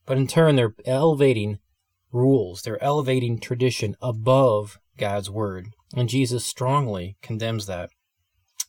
But 0.07 0.17
in 0.17 0.27
turn, 0.27 0.57
they're 0.57 0.75
elevating 0.85 1.59
rules. 2.11 2.63
They're 2.63 2.83
elevating 2.83 3.39
tradition 3.39 3.97
above 4.01 4.79
God's 4.97 5.31
word, 5.31 5.69
and 5.95 6.09
Jesus 6.09 6.45
strongly 6.45 7.17
condemns 7.23 7.67
that. 7.67 7.91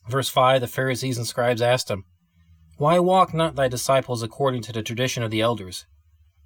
Verse 0.08 0.28
5 0.28 0.60
The 0.60 0.66
Pharisees 0.66 1.18
and 1.18 1.26
scribes 1.26 1.62
asked 1.62 1.90
him, 1.90 2.04
Why 2.78 2.98
walk 2.98 3.34
not 3.34 3.56
thy 3.56 3.68
disciples 3.68 4.22
according 4.22 4.62
to 4.62 4.72
the 4.72 4.82
tradition 4.82 5.22
of 5.22 5.30
the 5.30 5.40
elders, 5.40 5.86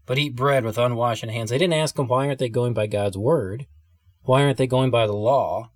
but 0.07 0.19
eat 0.19 0.37
bread 0.37 0.65
with 0.65 0.79
unwashed 0.79 1.25
hands? 1.25 1.51
They 1.51 1.59
didn't 1.59 1.75
ask 1.75 1.99
him, 1.99 2.09
Why 2.09 2.27
aren't 2.27 2.39
they 2.39 2.49
going 2.49 2.75
by 2.75 2.87
God's 2.87 3.19
word? 3.19 3.67
Why 4.23 4.43
aren't 4.43 4.59
they 4.59 4.67
going 4.67 4.91
by 4.91 5.07
the 5.07 5.15
law? 5.15 5.71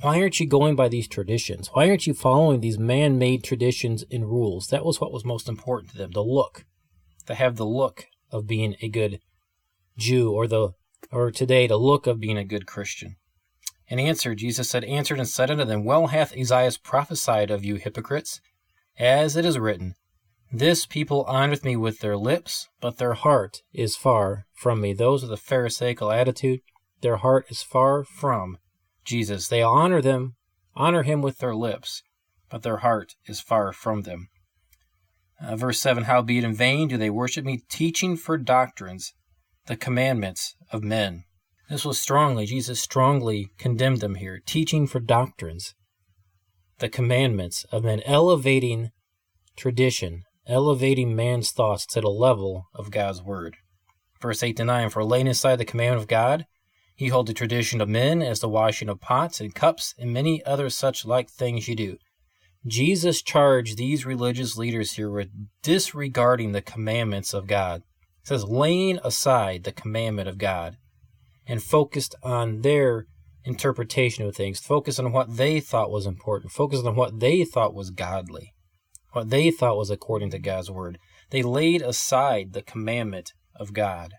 Why 0.00 0.20
aren't 0.20 0.38
you 0.38 0.46
going 0.46 0.76
by 0.76 0.88
these 0.88 1.08
traditions? 1.08 1.70
Why 1.72 1.88
aren't 1.88 2.06
you 2.06 2.14
following 2.14 2.60
these 2.60 2.78
man 2.78 3.18
made 3.18 3.42
traditions 3.42 4.04
and 4.10 4.26
rules? 4.26 4.68
That 4.68 4.84
was 4.84 5.00
what 5.00 5.12
was 5.12 5.24
most 5.24 5.48
important 5.48 5.90
to 5.90 5.98
them 5.98 6.12
the 6.12 6.22
look, 6.22 6.64
to 7.26 7.34
have 7.34 7.56
the 7.56 7.66
look 7.66 8.06
of 8.30 8.46
being 8.46 8.76
a 8.80 8.88
good 8.88 9.20
Jew, 9.96 10.30
or 10.30 10.46
the 10.46 10.74
or 11.10 11.32
today 11.32 11.66
the 11.66 11.76
look 11.76 12.06
of 12.06 12.20
being 12.20 12.38
a 12.38 12.44
good 12.44 12.66
Christian. 12.66 13.16
And 13.90 14.00
answered, 14.00 14.38
Jesus 14.38 14.68
said, 14.68 14.84
Answered 14.84 15.18
and 15.18 15.28
said 15.28 15.50
unto 15.50 15.64
them, 15.64 15.84
Well 15.84 16.08
hath 16.08 16.36
Esaias 16.36 16.76
prophesied 16.76 17.50
of 17.50 17.64
you 17.64 17.76
hypocrites, 17.76 18.40
as 18.98 19.36
it 19.36 19.44
is 19.44 19.58
written, 19.58 19.94
This 20.52 20.84
people 20.84 21.24
honoreth 21.26 21.64
me 21.64 21.76
with 21.76 22.00
their 22.00 22.16
lips, 22.16 22.68
but 22.80 22.98
their 22.98 23.14
heart 23.14 23.62
is 23.72 23.96
far 23.96 24.46
from 24.54 24.80
me. 24.80 24.92
Those 24.92 25.24
are 25.24 25.28
the 25.28 25.36
Pharisaical 25.36 26.12
attitude. 26.12 26.60
Their 27.00 27.16
heart 27.16 27.46
is 27.48 27.62
far 27.62 28.04
from 28.04 28.58
Jesus. 29.04 29.48
They 29.48 29.62
honor 29.62 30.02
them, 30.02 30.36
honor 30.74 31.02
him 31.02 31.22
with 31.22 31.38
their 31.38 31.54
lips, 31.54 32.02
but 32.50 32.62
their 32.62 32.78
heart 32.78 33.14
is 33.26 33.40
far 33.40 33.72
from 33.72 34.02
them. 34.02 34.28
Uh, 35.40 35.56
verse 35.56 35.80
7 35.80 36.04
Howbeit 36.04 36.44
in 36.44 36.54
vain 36.54 36.88
do 36.88 36.96
they 36.96 37.10
worship 37.10 37.44
me, 37.44 37.62
teaching 37.68 38.16
for 38.16 38.36
doctrines 38.36 39.14
the 39.66 39.76
commandments 39.76 40.56
of 40.72 40.82
men. 40.82 41.24
This 41.68 41.84
was 41.84 42.00
strongly, 42.00 42.46
Jesus 42.46 42.80
strongly 42.80 43.50
condemned 43.58 44.00
them 44.00 44.14
here, 44.14 44.40
teaching 44.44 44.86
for 44.86 45.00
doctrines, 45.00 45.74
the 46.78 46.88
commandments 46.88 47.64
of 47.70 47.84
men, 47.84 48.00
elevating 48.06 48.90
tradition, 49.54 50.24
elevating 50.46 51.14
man's 51.14 51.50
thoughts 51.50 51.84
to 51.86 52.00
the 52.00 52.08
level 52.08 52.68
of 52.74 52.90
God's 52.90 53.22
word. 53.22 53.58
Verse 54.18 54.42
8 54.42 54.56
to 54.56 54.64
9 54.64 54.88
For 54.88 55.04
laying 55.04 55.28
aside 55.28 55.56
the 55.56 55.66
commandment 55.66 56.00
of 56.00 56.08
God, 56.08 56.46
ye 56.96 57.08
hold 57.08 57.26
the 57.26 57.34
tradition 57.34 57.82
of 57.82 57.88
men 57.88 58.22
as 58.22 58.40
the 58.40 58.48
washing 58.48 58.88
of 58.88 59.02
pots 59.02 59.38
and 59.38 59.54
cups, 59.54 59.94
and 59.98 60.10
many 60.10 60.42
other 60.46 60.70
such 60.70 61.04
like 61.04 61.28
things 61.28 61.68
ye 61.68 61.74
do. 61.74 61.98
Jesus 62.66 63.20
charged 63.20 63.76
these 63.76 64.06
religious 64.06 64.56
leaders 64.56 64.92
here 64.92 65.10
with 65.10 65.28
disregarding 65.62 66.52
the 66.52 66.62
commandments 66.62 67.34
of 67.34 67.46
God. 67.46 67.82
It 68.22 68.28
says, 68.28 68.44
laying 68.44 68.98
aside 69.04 69.64
the 69.64 69.72
commandment 69.72 70.30
of 70.30 70.38
God 70.38 70.78
and 71.48 71.62
focused 71.62 72.14
on 72.22 72.60
their 72.60 73.06
interpretation 73.44 74.26
of 74.26 74.36
things, 74.36 74.60
focused 74.60 75.00
on 75.00 75.10
what 75.10 75.36
they 75.36 75.58
thought 75.58 75.90
was 75.90 76.06
important, 76.06 76.52
focused 76.52 76.84
on 76.84 76.94
what 76.94 77.18
they 77.18 77.44
thought 77.44 77.74
was 77.74 77.90
godly, 77.90 78.54
what 79.12 79.30
they 79.30 79.50
thought 79.50 79.78
was 79.78 79.90
according 79.90 80.30
to 80.30 80.38
God's 80.38 80.70
word. 80.70 80.98
They 81.30 81.42
laid 81.42 81.82
aside 81.82 82.52
the 82.52 82.62
commandment 82.62 83.32
of 83.56 83.72
God. 83.72 84.12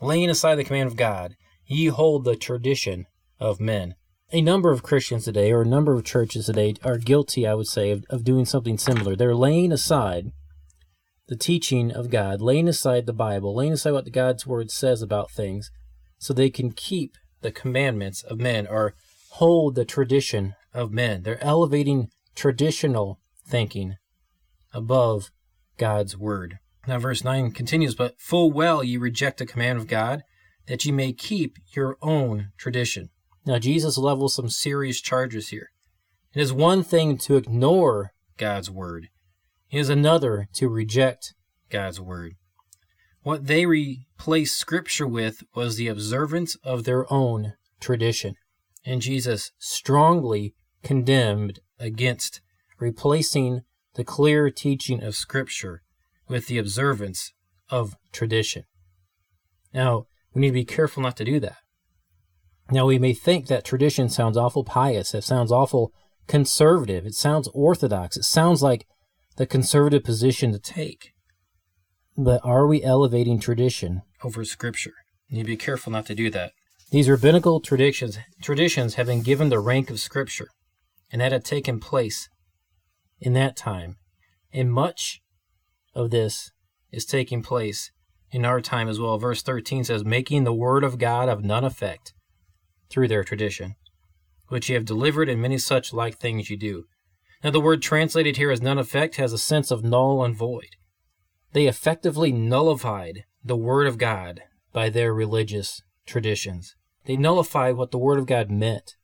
Laying 0.00 0.30
aside 0.30 0.56
the 0.56 0.64
command 0.64 0.88
of 0.88 0.96
God, 0.96 1.36
ye 1.66 1.86
hold 1.86 2.24
the 2.24 2.34
tradition 2.34 3.06
of 3.38 3.60
men. 3.60 3.94
A 4.32 4.40
number 4.40 4.70
of 4.70 4.82
Christians 4.82 5.24
today, 5.24 5.52
or 5.52 5.62
a 5.62 5.66
number 5.66 5.94
of 5.94 6.04
churches 6.04 6.46
today, 6.46 6.74
are 6.82 6.96
guilty, 6.96 7.46
I 7.46 7.54
would 7.54 7.66
say, 7.66 7.90
of, 7.90 8.02
of 8.08 8.24
doing 8.24 8.46
something 8.46 8.78
similar. 8.78 9.14
They're 9.14 9.34
laying 9.34 9.72
aside 9.72 10.32
the 11.28 11.36
teaching 11.36 11.92
of 11.92 12.10
God, 12.10 12.40
laying 12.40 12.66
aside 12.66 13.06
the 13.06 13.12
Bible, 13.12 13.54
laying 13.54 13.74
aside 13.74 13.92
what 13.92 14.10
God's 14.10 14.46
Word 14.46 14.70
says 14.70 15.02
about 15.02 15.30
things, 15.30 15.70
so 16.22 16.32
they 16.32 16.50
can 16.50 16.70
keep 16.70 17.16
the 17.40 17.50
commandments 17.50 18.22
of 18.22 18.38
men 18.38 18.64
or 18.68 18.94
hold 19.30 19.74
the 19.74 19.84
tradition 19.84 20.54
of 20.72 20.92
men. 20.92 21.24
They're 21.24 21.42
elevating 21.42 22.10
traditional 22.36 23.18
thinking 23.44 23.96
above 24.72 25.32
God's 25.78 26.16
Word. 26.16 26.60
Now, 26.86 27.00
verse 27.00 27.24
9 27.24 27.50
continues, 27.50 27.96
But 27.96 28.20
full 28.20 28.52
well 28.52 28.84
ye 28.84 28.96
reject 28.96 29.38
the 29.38 29.46
command 29.46 29.80
of 29.80 29.88
God, 29.88 30.22
that 30.68 30.84
ye 30.84 30.92
may 30.92 31.12
keep 31.12 31.58
your 31.74 31.96
own 32.00 32.52
tradition. 32.56 33.08
Now, 33.44 33.58
Jesus 33.58 33.98
levels 33.98 34.36
some 34.36 34.48
serious 34.48 35.00
charges 35.00 35.48
here. 35.48 35.70
It 36.34 36.40
is 36.40 36.52
one 36.52 36.84
thing 36.84 37.18
to 37.18 37.34
ignore 37.34 38.12
God's 38.36 38.70
Word, 38.70 39.08
it 39.72 39.78
is 39.80 39.88
another 39.88 40.46
to 40.52 40.68
reject 40.68 41.34
God's 41.68 42.00
Word. 42.00 42.34
What 43.22 43.46
they 43.46 43.66
replaced 43.66 44.58
Scripture 44.58 45.06
with 45.06 45.44
was 45.54 45.76
the 45.76 45.88
observance 45.88 46.56
of 46.64 46.84
their 46.84 47.10
own 47.12 47.54
tradition. 47.80 48.34
And 48.84 49.00
Jesus 49.00 49.52
strongly 49.58 50.54
condemned 50.82 51.60
against 51.78 52.40
replacing 52.80 53.62
the 53.94 54.04
clear 54.04 54.50
teaching 54.50 55.02
of 55.02 55.14
Scripture 55.14 55.82
with 56.28 56.46
the 56.46 56.58
observance 56.58 57.32
of 57.70 57.94
tradition. 58.10 58.64
Now, 59.72 60.06
we 60.34 60.40
need 60.40 60.48
to 60.48 60.54
be 60.54 60.64
careful 60.64 61.02
not 61.02 61.16
to 61.18 61.24
do 61.24 61.38
that. 61.40 61.58
Now, 62.70 62.86
we 62.86 62.98
may 62.98 63.12
think 63.12 63.46
that 63.46 63.64
tradition 63.64 64.08
sounds 64.08 64.36
awful 64.36 64.64
pious, 64.64 65.14
it 65.14 65.22
sounds 65.22 65.52
awful 65.52 65.92
conservative, 66.26 67.06
it 67.06 67.14
sounds 67.14 67.48
orthodox, 67.52 68.16
it 68.16 68.24
sounds 68.24 68.62
like 68.62 68.86
the 69.36 69.46
conservative 69.46 70.02
position 70.02 70.52
to 70.52 70.58
take. 70.58 71.11
But 72.16 72.40
are 72.44 72.66
we 72.66 72.82
elevating 72.82 73.40
tradition 73.40 74.02
over 74.22 74.44
Scripture? 74.44 74.92
You 75.28 75.36
need 75.36 75.42
to 75.44 75.46
be 75.46 75.56
careful 75.56 75.92
not 75.92 76.06
to 76.06 76.14
do 76.14 76.30
that. 76.30 76.52
These 76.90 77.08
rabbinical 77.08 77.60
traditions, 77.60 78.18
traditions 78.42 78.94
have 78.94 79.06
been 79.06 79.22
given 79.22 79.48
the 79.48 79.60
rank 79.60 79.88
of 79.88 79.98
Scripture, 79.98 80.48
and 81.10 81.22
that 81.22 81.32
had 81.32 81.44
taken 81.44 81.80
place 81.80 82.28
in 83.18 83.32
that 83.32 83.56
time. 83.56 83.96
And 84.52 84.70
much 84.70 85.22
of 85.94 86.10
this 86.10 86.50
is 86.90 87.06
taking 87.06 87.42
place 87.42 87.90
in 88.30 88.44
our 88.44 88.60
time 88.60 88.88
as 88.88 89.00
well. 89.00 89.16
Verse 89.16 89.42
13 89.42 89.84
says, 89.84 90.04
Making 90.04 90.44
the 90.44 90.52
word 90.52 90.84
of 90.84 90.98
God 90.98 91.30
of 91.30 91.42
none 91.42 91.64
effect 91.64 92.12
through 92.90 93.08
their 93.08 93.24
tradition, 93.24 93.76
which 94.48 94.68
ye 94.68 94.74
have 94.74 94.84
delivered, 94.84 95.30
and 95.30 95.40
many 95.40 95.56
such 95.56 95.94
like 95.94 96.18
things 96.18 96.50
ye 96.50 96.56
do. 96.56 96.84
Now, 97.42 97.50
the 97.50 97.60
word 97.60 97.80
translated 97.80 98.36
here 98.36 98.50
as 98.50 98.60
none 98.60 98.78
effect 98.78 99.16
has 99.16 99.32
a 99.32 99.38
sense 99.38 99.70
of 99.70 99.82
null 99.82 100.22
and 100.22 100.36
void. 100.36 100.76
They 101.52 101.66
effectively 101.66 102.32
nullified 102.32 103.24
the 103.44 103.56
word 103.56 103.86
of 103.86 103.98
God 103.98 104.42
by 104.72 104.88
their 104.88 105.12
religious 105.12 105.82
traditions. 106.06 106.74
They 107.04 107.16
nullified 107.16 107.76
what 107.76 107.90
the 107.90 107.98
word 107.98 108.18
of 108.18 108.26
God 108.26 108.50
meant, 108.50 108.96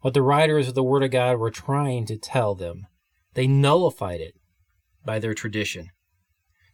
what 0.00 0.14
the 0.14 0.22
writers 0.22 0.68
of 0.68 0.74
the 0.74 0.82
word 0.82 1.02
of 1.02 1.10
God 1.10 1.38
were 1.38 1.50
trying 1.50 2.06
to 2.06 2.16
tell 2.16 2.54
them. 2.54 2.86
They 3.34 3.46
nullified 3.46 4.20
it 4.20 4.34
by 5.04 5.18
their 5.18 5.34
tradition. 5.34 5.88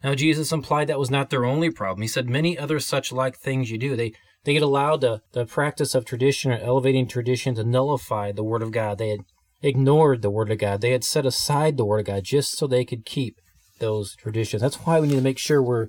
Now, 0.03 0.15
Jesus 0.15 0.53
implied 0.53 0.89
that 0.89 0.99
was 0.99 1.11
not 1.11 1.31
their 1.31 1.47
only 1.47 1.71
problem. 1.71 2.03
He 2.03 2.09
said, 2.09 2.29
Many 2.29 2.59
other 2.59 2.79
such 2.79 3.11
like 3.11 3.39
things 3.39 3.71
you 3.71 3.79
do. 3.79 3.97
They, 3.97 4.13
they 4.45 4.53
had 4.53 4.63
allowed 4.63 5.01
the, 5.01 5.23
the 5.33 5.47
practice 5.47 5.95
of 5.95 6.05
tradition 6.05 6.53
or 6.53 6.59
elevating 6.59 7.09
tradition 7.09 7.55
to 7.55 7.65
nullify 7.65 8.31
the 8.31 8.45
Word 8.45 8.63
of 8.63 8.71
God. 8.71 8.99
They 8.99 9.09
had 9.09 9.21
ignored 9.63 10.21
the 10.21 10.31
Word 10.31 10.51
of 10.51 10.59
God. 10.59 10.83
They 10.83 10.91
had 10.91 11.05
set 11.05 11.25
aside 11.25 11.79
the 11.79 11.87
Word 11.87 12.01
of 12.01 12.07
God 12.07 12.25
just 12.25 12.53
so 12.53 12.67
they 12.67 12.85
could 12.85 13.07
keep 13.07 13.41
those 13.79 14.15
traditions. 14.17 14.63
That's 14.63 14.77
why 14.77 15.01
we 15.01 15.09
need 15.09 15.17
to 15.17 15.21
make 15.21 15.39
sure 15.39 15.63
we're 15.63 15.89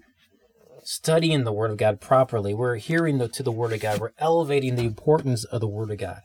studying 0.83 1.43
the 1.43 1.51
Word 1.51 1.71
of 1.71 1.77
God 1.77 1.99
properly. 1.99 2.53
We're 2.53 2.75
hearing 2.75 3.17
the, 3.17 3.27
to 3.29 3.43
the 3.43 3.51
Word 3.51 3.73
of 3.73 3.79
God. 3.79 3.99
We're 3.99 4.11
elevating 4.19 4.75
the 4.75 4.85
importance 4.85 5.43
of 5.43 5.61
the 5.61 5.67
Word 5.67 5.91
of 5.91 5.97
God. 5.97 6.21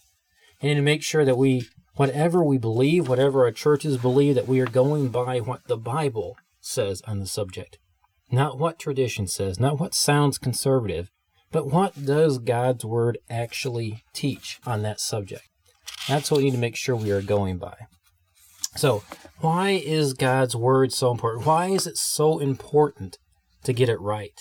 And 0.61 0.76
to 0.76 0.83
make 0.83 1.02
sure 1.02 1.25
that 1.25 1.38
we, 1.38 1.69
whatever 1.95 2.45
we 2.45 2.59
believe, 2.59 3.09
whatever 3.09 3.45
our 3.45 3.52
churches 3.52 3.97
believe, 3.97 4.35
that 4.35 4.49
we 4.49 4.61
are 4.61 4.67
going 4.67 5.09
by 5.09 5.38
what 5.38 5.67
the 5.67 5.79
Bible 5.79 6.37
says 6.61 7.00
on 7.07 7.21
the 7.21 7.26
subject. 7.26 7.79
Not 8.31 8.59
what 8.59 8.79
tradition 8.79 9.26
says, 9.26 9.59
not 9.59 9.81
what 9.81 9.95
sounds 9.95 10.38
conservative, 10.38 11.11
but 11.50 11.67
what 11.67 12.05
does 12.05 12.38
God's 12.38 12.85
Word 12.85 13.19
actually 13.29 14.05
teach 14.12 14.61
on 14.67 14.83
that 14.83 15.00
subject? 15.00 15.49
That's 16.07 16.31
what 16.31 16.38
we 16.38 16.45
need 16.45 16.52
to 16.52 16.59
make 16.59 16.76
sure 16.76 16.95
we 16.95 17.11
are 17.11 17.23
going 17.23 17.59
by. 17.59 17.75
So, 18.77 19.03
why 19.41 19.71
is 19.71 20.12
God's 20.12 20.55
Word 20.55 20.93
so 20.93 21.11
important? 21.11 21.47
Why 21.47 21.67
is 21.67 21.87
it 21.87 21.97
so 21.97 22.39
important 22.39 23.19
to 23.65 23.73
get 23.73 23.89
it 23.89 24.00
right? 24.00 24.39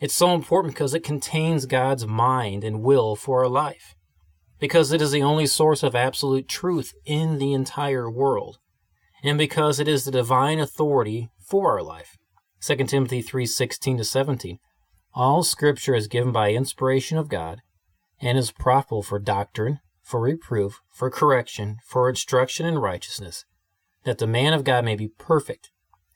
It's 0.00 0.14
so 0.14 0.34
important 0.34 0.74
because 0.74 0.94
it 0.94 1.02
contains 1.02 1.66
God's 1.66 2.06
mind 2.06 2.62
and 2.62 2.82
will 2.82 3.16
for 3.16 3.42
our 3.42 3.48
life. 3.48 3.94
Because 4.58 4.92
it 4.92 5.00
is 5.00 5.10
the 5.10 5.22
only 5.22 5.46
source 5.46 5.82
of 5.82 5.94
absolute 5.94 6.48
truth 6.48 6.92
in 7.04 7.38
the 7.38 7.52
entire 7.52 8.10
world 8.10 8.58
and 9.22 9.38
because 9.38 9.80
it 9.80 9.88
is 9.88 10.04
the 10.04 10.10
divine 10.10 10.60
authority 10.60 11.30
for 11.40 11.72
our 11.72 11.82
life. 11.82 12.16
2 12.60 12.88
Timothy 12.88 13.22
3:16 13.22 13.98
to 13.98 14.04
17. 14.04 14.58
All 15.14 15.42
scripture 15.42 15.94
is 15.94 16.08
given 16.08 16.32
by 16.32 16.52
inspiration 16.52 17.18
of 17.18 17.28
God 17.28 17.60
and 18.20 18.38
is 18.38 18.52
profitable 18.52 19.02
for 19.02 19.18
doctrine, 19.18 19.80
for 20.06 20.20
reproof, 20.20 20.80
for 20.90 21.10
correction, 21.10 21.78
for 21.84 22.08
instruction 22.08 22.64
in 22.64 22.78
righteousness, 22.78 23.44
that 24.04 24.18
the 24.18 24.26
man 24.26 24.52
of 24.52 24.64
God 24.64 24.84
may 24.84 24.94
be 24.94 25.08
perfect, 25.08 25.70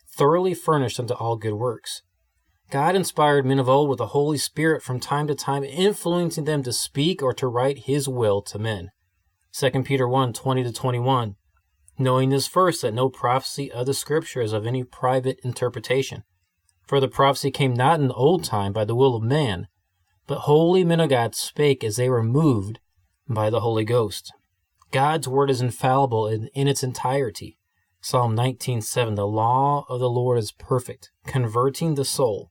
thoroughly 0.08 0.54
furnished 0.54 1.00
unto 1.00 1.14
all 1.14 1.36
good 1.36 1.54
works. 1.54 2.02
God 2.70 2.94
inspired 2.94 3.44
men 3.44 3.58
of 3.58 3.68
old 3.68 3.88
with 3.88 3.98
the 3.98 4.08
Holy 4.08 4.38
Spirit 4.38 4.82
from 4.82 5.00
time 5.00 5.26
to 5.26 5.34
time, 5.34 5.64
influencing 5.64 6.44
them 6.44 6.62
to 6.62 6.72
speak 6.72 7.20
or 7.20 7.34
to 7.34 7.48
write 7.48 7.80
his 7.80 8.08
will 8.08 8.40
to 8.42 8.60
men. 8.60 8.90
2 9.52 9.82
Peter 9.82 10.06
1 10.06 10.32
20 10.32 10.62
to 10.62 10.72
21 10.72 11.34
knowing 12.00 12.30
this 12.30 12.46
first, 12.46 12.82
that 12.82 12.94
no 12.94 13.08
prophecy 13.08 13.70
of 13.70 13.86
the 13.86 13.94
Scripture 13.94 14.40
is 14.40 14.52
of 14.52 14.66
any 14.66 14.82
private 14.82 15.38
interpretation. 15.44 16.24
For 16.86 16.98
the 16.98 17.08
prophecy 17.08 17.50
came 17.50 17.74
not 17.74 18.00
in 18.00 18.08
the 18.08 18.14
old 18.14 18.42
time 18.42 18.72
by 18.72 18.84
the 18.84 18.94
will 18.94 19.14
of 19.14 19.22
man, 19.22 19.68
but 20.26 20.40
holy 20.40 20.82
men 20.82 20.98
of 20.98 21.10
God 21.10 21.34
spake 21.34 21.84
as 21.84 21.96
they 21.96 22.08
were 22.08 22.22
moved 22.22 22.80
by 23.30 23.48
the 23.48 23.60
Holy 23.60 23.84
Ghost. 23.84 24.32
God's 24.90 25.28
word 25.28 25.50
is 25.50 25.60
infallible 25.60 26.26
in, 26.26 26.48
in 26.54 26.66
its 26.66 26.82
entirety. 26.82 27.56
Psalm 28.02 28.34
19:7 28.34 29.14
The 29.14 29.26
law 29.26 29.84
of 29.88 30.00
the 30.00 30.10
Lord 30.10 30.38
is 30.38 30.52
perfect, 30.52 31.10
converting 31.26 31.94
the 31.94 32.04
soul. 32.04 32.50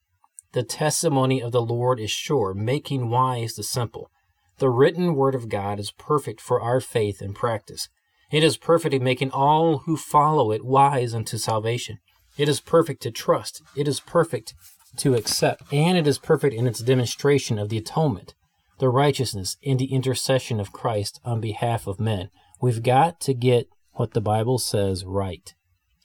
The 0.54 0.64
testimony 0.64 1.42
of 1.42 1.52
the 1.52 1.62
Lord 1.62 2.00
is 2.00 2.12
sure, 2.12 2.54
making 2.54 3.10
wise 3.10 3.56
the 3.56 3.64
simple. 3.64 4.10
The 4.58 4.70
written 4.70 5.16
word 5.16 5.36
of 5.36 5.50
God 5.50 5.80
is 5.80 5.92
perfect 5.92 6.42
for 6.42 6.62
our 6.62 6.80
faith 6.80 7.22
and 7.22 7.36
practice. 7.36 7.90
It 8.32 8.44
is 8.44 8.58
perfect 8.58 8.94
in 8.94 9.04
making 9.04 9.32
all 9.32 9.80
who 9.80 9.98
follow 9.98 10.52
it 10.52 10.64
wise 10.64 11.14
unto 11.14 11.38
salvation. 11.38 12.00
It 12.38 12.48
is 12.48 12.62
perfect 12.62 13.02
to 13.04 13.12
trust. 13.12 13.62
It 13.76 13.88
is 13.88 14.00
perfect 14.00 14.54
to 14.98 15.16
accept. 15.16 15.64
And 15.74 15.98
it 15.98 16.08
is 16.08 16.20
perfect 16.20 16.54
in 16.54 16.68
its 16.68 16.80
demonstration 16.80 17.60
of 17.60 17.70
the 17.70 17.78
atonement, 17.78 18.34
the 18.80 18.90
righteousness, 18.90 19.58
and 19.66 19.80
the 19.80 19.94
intercession 19.94 20.60
of 20.60 20.74
Christ 20.74 21.20
on 21.24 21.40
behalf 21.40 21.88
of 21.88 22.00
men. 22.00 22.30
We've 22.62 22.84
got 22.84 23.20
to 23.22 23.34
get 23.34 23.70
what 23.94 24.14
the 24.14 24.22
Bible 24.22 24.58
says 24.58 25.06
right. 25.06 25.54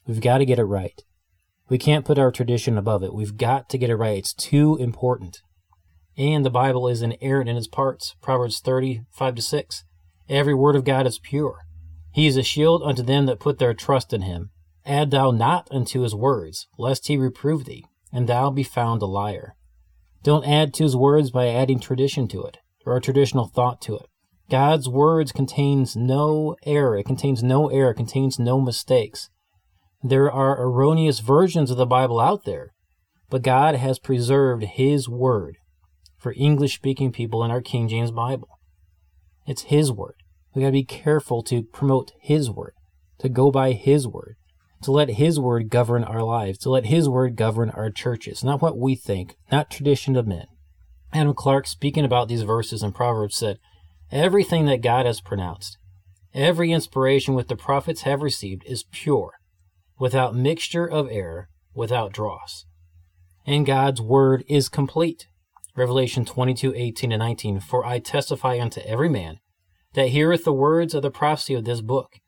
We've 0.05 0.21
got 0.21 0.37
to 0.37 0.45
get 0.45 0.59
it 0.59 0.65
right. 0.65 1.03
We 1.67 1.77
can't 1.77 2.05
put 2.05 2.19
our 2.19 2.31
tradition 2.31 2.77
above 2.77 3.03
it. 3.03 3.13
We've 3.13 3.37
got 3.37 3.69
to 3.69 3.77
get 3.77 3.89
it 3.89 3.95
right. 3.95 4.17
It's 4.17 4.33
too 4.33 4.77
important. 4.79 5.41
And 6.17 6.45
the 6.45 6.51
Bible 6.51 6.87
is 6.87 7.01
inerrant 7.01 7.49
in 7.49 7.57
its 7.57 7.67
parts. 7.67 8.15
Proverbs 8.21 8.59
35 8.59 9.35
to 9.35 9.41
6. 9.41 9.83
Every 10.29 10.53
word 10.53 10.75
of 10.75 10.85
God 10.85 11.07
is 11.07 11.19
pure. 11.19 11.65
He 12.11 12.27
is 12.27 12.37
a 12.37 12.43
shield 12.43 12.81
unto 12.83 13.03
them 13.03 13.25
that 13.25 13.39
put 13.39 13.59
their 13.59 13.73
trust 13.73 14.13
in 14.13 14.21
him. 14.21 14.51
Add 14.85 15.11
thou 15.11 15.31
not 15.31 15.67
unto 15.71 16.01
his 16.01 16.13
words, 16.13 16.67
lest 16.77 17.07
he 17.07 17.17
reprove 17.17 17.65
thee, 17.65 17.85
and 18.13 18.27
thou 18.27 18.51
be 18.51 18.63
found 18.63 19.01
a 19.01 19.07
liar. 19.07 19.55
Don't 20.23 20.47
add 20.47 20.73
to 20.75 20.83
his 20.83 20.95
words 20.95 21.31
by 21.31 21.47
adding 21.47 21.79
tradition 21.79 22.27
to 22.29 22.43
it, 22.43 22.59
or 22.85 22.95
a 22.95 23.01
traditional 23.01 23.47
thought 23.47 23.81
to 23.81 23.95
it. 23.95 24.07
God's 24.49 24.87
words 24.87 25.31
contains 25.31 25.95
no 25.95 26.55
error. 26.65 26.97
It 26.97 27.05
contains 27.05 27.41
no 27.41 27.69
error. 27.69 27.91
It 27.91 27.97
contains 27.97 28.37
no 28.37 28.61
mistakes. 28.61 29.29
There 30.03 30.31
are 30.31 30.61
erroneous 30.61 31.19
versions 31.19 31.71
of 31.71 31.77
the 31.77 31.85
Bible 31.87 32.19
out 32.19 32.45
there, 32.45 32.73
but 33.29 33.41
God 33.41 33.75
has 33.75 33.97
preserved 33.97 34.63
His 34.63 35.09
word 35.09 35.57
for 36.19 36.33
English 36.37 36.75
speaking 36.75 37.11
people 37.11 37.43
in 37.43 37.49
our 37.49 37.61
King 37.61 37.87
James 37.87 38.11
Bible. 38.11 38.49
It's 39.47 39.63
His 39.63 39.91
word. 39.91 40.15
We 40.53 40.61
got 40.61 40.67
to 40.67 40.73
be 40.73 40.83
careful 40.83 41.41
to 41.43 41.63
promote 41.63 42.11
His 42.21 42.49
word, 42.51 42.73
to 43.19 43.29
go 43.29 43.49
by 43.49 43.71
His 43.71 44.07
word, 44.07 44.35
to 44.83 44.91
let 44.91 45.09
His 45.09 45.39
Word 45.39 45.69
govern 45.69 46.03
our 46.03 46.21
lives, 46.21 46.59
to 46.59 46.69
let 46.69 46.85
His 46.85 47.09
Word 47.09 47.35
govern 47.35 47.71
our 47.71 47.89
churches, 47.89 48.43
not 48.43 48.61
what 48.61 48.77
we 48.77 48.95
think, 48.95 49.35
not 49.51 49.71
tradition 49.71 50.15
of 50.15 50.27
men. 50.27 50.45
Adam 51.15 51.33
Clarke, 51.33 51.65
speaking 51.65 52.03
about 52.03 52.27
these 52.27 52.41
verses 52.41 52.83
in 52.83 52.91
Proverbs, 52.91 53.37
said, 53.37 53.57
Everything 54.11 54.65
that 54.65 54.81
God 54.81 55.05
has 55.05 55.21
pronounced, 55.21 55.77
every 56.33 56.73
inspiration 56.73 57.35
which 57.35 57.47
the 57.47 57.55
prophets 57.55 58.01
have 58.01 58.21
received 58.21 58.63
is 58.65 58.83
pure, 58.91 59.31
without 59.97 60.35
mixture 60.35 60.85
of 60.85 61.07
error, 61.09 61.47
without 61.73 62.11
dross. 62.11 62.65
And 63.45 63.65
God's 63.65 64.01
word 64.01 64.43
is 64.49 64.67
complete. 64.67 65.27
Revelation 65.77 66.25
22, 66.25 66.73
18 66.75 67.13
and 67.13 67.19
19. 67.19 67.61
For 67.61 67.85
I 67.85 67.99
testify 67.99 68.59
unto 68.59 68.81
every 68.81 69.09
man 69.09 69.39
that 69.93 70.09
heareth 70.09 70.43
the 70.43 70.51
words 70.51 70.93
of 70.93 71.01
the 71.01 71.11
prophecy 71.11 71.53
of 71.53 71.63
this 71.63 71.79
book. 71.79 72.19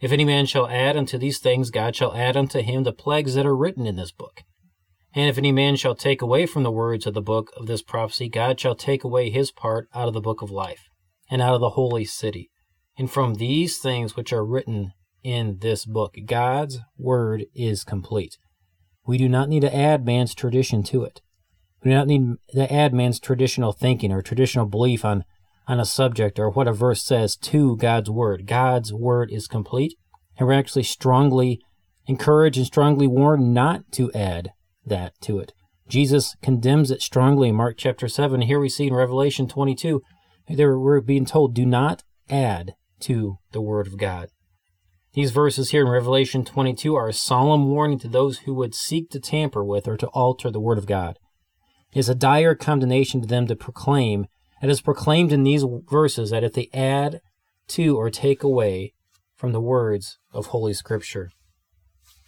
If 0.00 0.12
any 0.12 0.24
man 0.24 0.46
shall 0.46 0.68
add 0.68 0.96
unto 0.96 1.18
these 1.18 1.38
things, 1.40 1.70
God 1.72 1.96
shall 1.96 2.14
add 2.14 2.36
unto 2.36 2.60
him 2.60 2.84
the 2.84 2.92
plagues 2.92 3.34
that 3.34 3.46
are 3.46 3.56
written 3.56 3.84
in 3.84 3.96
this 3.96 4.12
book. 4.12 4.44
And 5.14 5.28
if 5.28 5.38
any 5.38 5.52
man 5.52 5.76
shall 5.76 5.94
take 5.94 6.20
away 6.20 6.46
from 6.46 6.62
the 6.62 6.70
words 6.70 7.06
of 7.06 7.14
the 7.14 7.22
book 7.22 7.50
of 7.56 7.66
this 7.66 7.82
prophecy, 7.82 8.28
God 8.28 8.60
shall 8.60 8.74
take 8.74 9.04
away 9.04 9.30
his 9.30 9.50
part 9.50 9.88
out 9.94 10.08
of 10.08 10.14
the 10.14 10.20
book 10.20 10.42
of 10.42 10.50
life, 10.50 10.88
and 11.30 11.40
out 11.40 11.54
of 11.54 11.60
the 11.60 11.70
holy 11.70 12.04
city. 12.04 12.50
And 12.96 13.10
from 13.10 13.34
these 13.34 13.78
things 13.78 14.16
which 14.16 14.32
are 14.32 14.44
written 14.44 14.92
in 15.22 15.58
this 15.60 15.84
book, 15.86 16.14
God's 16.26 16.78
word 16.98 17.46
is 17.54 17.84
complete. 17.84 18.36
We 19.06 19.18
do 19.18 19.28
not 19.28 19.48
need 19.48 19.60
to 19.60 19.74
add 19.74 20.04
man's 20.04 20.34
tradition 20.34 20.82
to 20.84 21.04
it. 21.04 21.22
We 21.82 21.90
do 21.90 21.96
not 21.96 22.06
need 22.06 22.36
to 22.54 22.72
add 22.72 22.92
man's 22.92 23.20
traditional 23.20 23.72
thinking 23.72 24.12
or 24.12 24.20
traditional 24.20 24.66
belief 24.66 25.04
on 25.04 25.24
on 25.68 25.78
a 25.78 25.84
subject 25.84 26.38
or 26.38 26.48
what 26.48 26.66
a 26.66 26.72
verse 26.72 27.02
says 27.02 27.36
to 27.36 27.76
God's 27.76 28.10
word. 28.10 28.46
God's 28.46 28.92
word 28.92 29.30
is 29.30 29.46
complete, 29.46 29.94
and 30.38 30.48
we're 30.48 30.54
actually 30.54 30.82
strongly 30.82 31.60
encouraged 32.06 32.56
and 32.56 32.66
strongly 32.66 33.06
warned 33.06 33.52
not 33.52 33.82
to 33.92 34.10
add 34.12 34.50
that 34.88 35.12
to 35.22 35.38
it. 35.38 35.52
Jesus 35.88 36.36
condemns 36.42 36.90
it 36.90 37.00
strongly 37.00 37.48
in 37.48 37.54
Mark 37.54 37.76
chapter 37.78 38.08
7. 38.08 38.42
Here 38.42 38.60
we 38.60 38.68
see 38.68 38.86
in 38.86 38.94
Revelation 38.94 39.48
22, 39.48 40.02
there 40.48 40.78
we're 40.78 41.00
being 41.00 41.24
told, 41.24 41.54
do 41.54 41.64
not 41.64 42.02
add 42.28 42.74
to 43.00 43.38
the 43.52 43.62
word 43.62 43.86
of 43.86 43.96
God. 43.96 44.28
These 45.14 45.30
verses 45.30 45.70
here 45.70 45.82
in 45.82 45.88
Revelation 45.88 46.44
22 46.44 46.94
are 46.94 47.08
a 47.08 47.12
solemn 47.12 47.68
warning 47.68 47.98
to 48.00 48.08
those 48.08 48.40
who 48.40 48.54
would 48.54 48.74
seek 48.74 49.10
to 49.10 49.20
tamper 49.20 49.64
with 49.64 49.88
or 49.88 49.96
to 49.96 50.06
alter 50.08 50.50
the 50.50 50.60
word 50.60 50.78
of 50.78 50.86
God. 50.86 51.18
It 51.92 51.98
is 51.98 52.08
a 52.08 52.14
dire 52.14 52.54
condemnation 52.54 53.22
to 53.22 53.26
them 53.26 53.46
to 53.46 53.56
proclaim 53.56 54.26
it 54.60 54.70
is 54.70 54.80
proclaimed 54.80 55.32
in 55.32 55.44
these 55.44 55.64
verses 55.88 56.30
that 56.30 56.42
if 56.42 56.52
they 56.52 56.68
add 56.74 57.20
to 57.68 57.96
or 57.96 58.10
take 58.10 58.42
away 58.42 58.94
from 59.36 59.52
the 59.52 59.60
words 59.60 60.18
of 60.32 60.46
Holy 60.46 60.74
Scripture, 60.74 61.30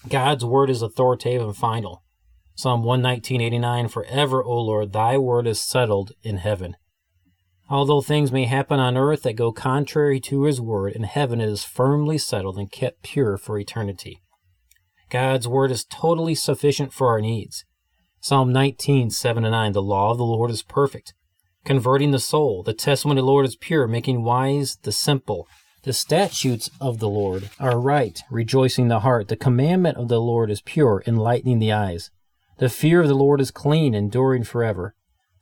God's 0.09 0.45
word 0.45 0.71
is 0.71 0.83
authoritative 0.83 1.43
and 1.43 1.57
final. 1.57 2.02
Psalm 2.61 2.83
119.89 2.83 3.90
Forever, 3.90 4.45
O 4.45 4.61
Lord, 4.61 4.93
thy 4.93 5.17
word 5.17 5.47
is 5.47 5.59
settled 5.59 6.12
in 6.23 6.37
heaven. 6.37 6.76
Although 7.71 8.02
things 8.02 8.31
may 8.31 8.45
happen 8.45 8.79
on 8.79 8.99
earth 8.99 9.23
that 9.23 9.33
go 9.33 9.50
contrary 9.50 10.21
to 10.21 10.43
his 10.43 10.61
word, 10.61 10.93
in 10.93 11.05
heaven 11.05 11.40
it 11.40 11.49
is 11.49 11.64
firmly 11.64 12.19
settled 12.19 12.59
and 12.59 12.71
kept 12.71 13.02
pure 13.02 13.38
for 13.38 13.59
eternity. 13.59 14.21
God's 15.09 15.49
word 15.49 15.71
is 15.71 15.87
totally 15.87 16.35
sufficient 16.35 16.93
for 16.93 17.09
our 17.09 17.23
needs. 17.23 17.64
Psalm 18.21 18.52
19, 18.52 19.09
7 19.09 19.43
and 19.43 19.52
9 19.52 19.73
The 19.73 19.81
law 19.81 20.11
of 20.11 20.19
the 20.19 20.25
Lord 20.25 20.50
is 20.50 20.62
perfect, 20.62 21.14
converting 21.64 22.11
the 22.11 22.19
soul. 22.19 22.62
The 22.62 22.75
testimony 22.75 23.21
of 23.21 23.25
the 23.25 23.33
Lord 23.33 23.47
is 23.47 23.57
pure, 23.57 23.88
making 23.88 24.23
wise 24.23 24.76
the 24.83 24.93
simple. 24.93 25.49
The 25.85 25.95
statutes 25.95 26.69
of 26.79 26.99
the 26.99 27.09
Lord 27.09 27.49
are 27.59 27.81
right, 27.81 28.21
rejoicing 28.31 28.88
the 28.88 29.00
heart. 29.00 29.29
The 29.29 29.37
commandment 29.37 29.96
of 29.96 30.09
the 30.09 30.20
Lord 30.20 30.51
is 30.51 30.61
pure, 30.61 31.03
enlightening 31.07 31.59
the 31.59 31.73
eyes. 31.73 32.11
The 32.61 32.68
fear 32.68 33.01
of 33.01 33.09
the 33.09 33.14
Lord 33.14 33.40
is 33.40 33.51
clean, 33.51 33.94
enduring 33.94 34.44
forever. 34.44 34.94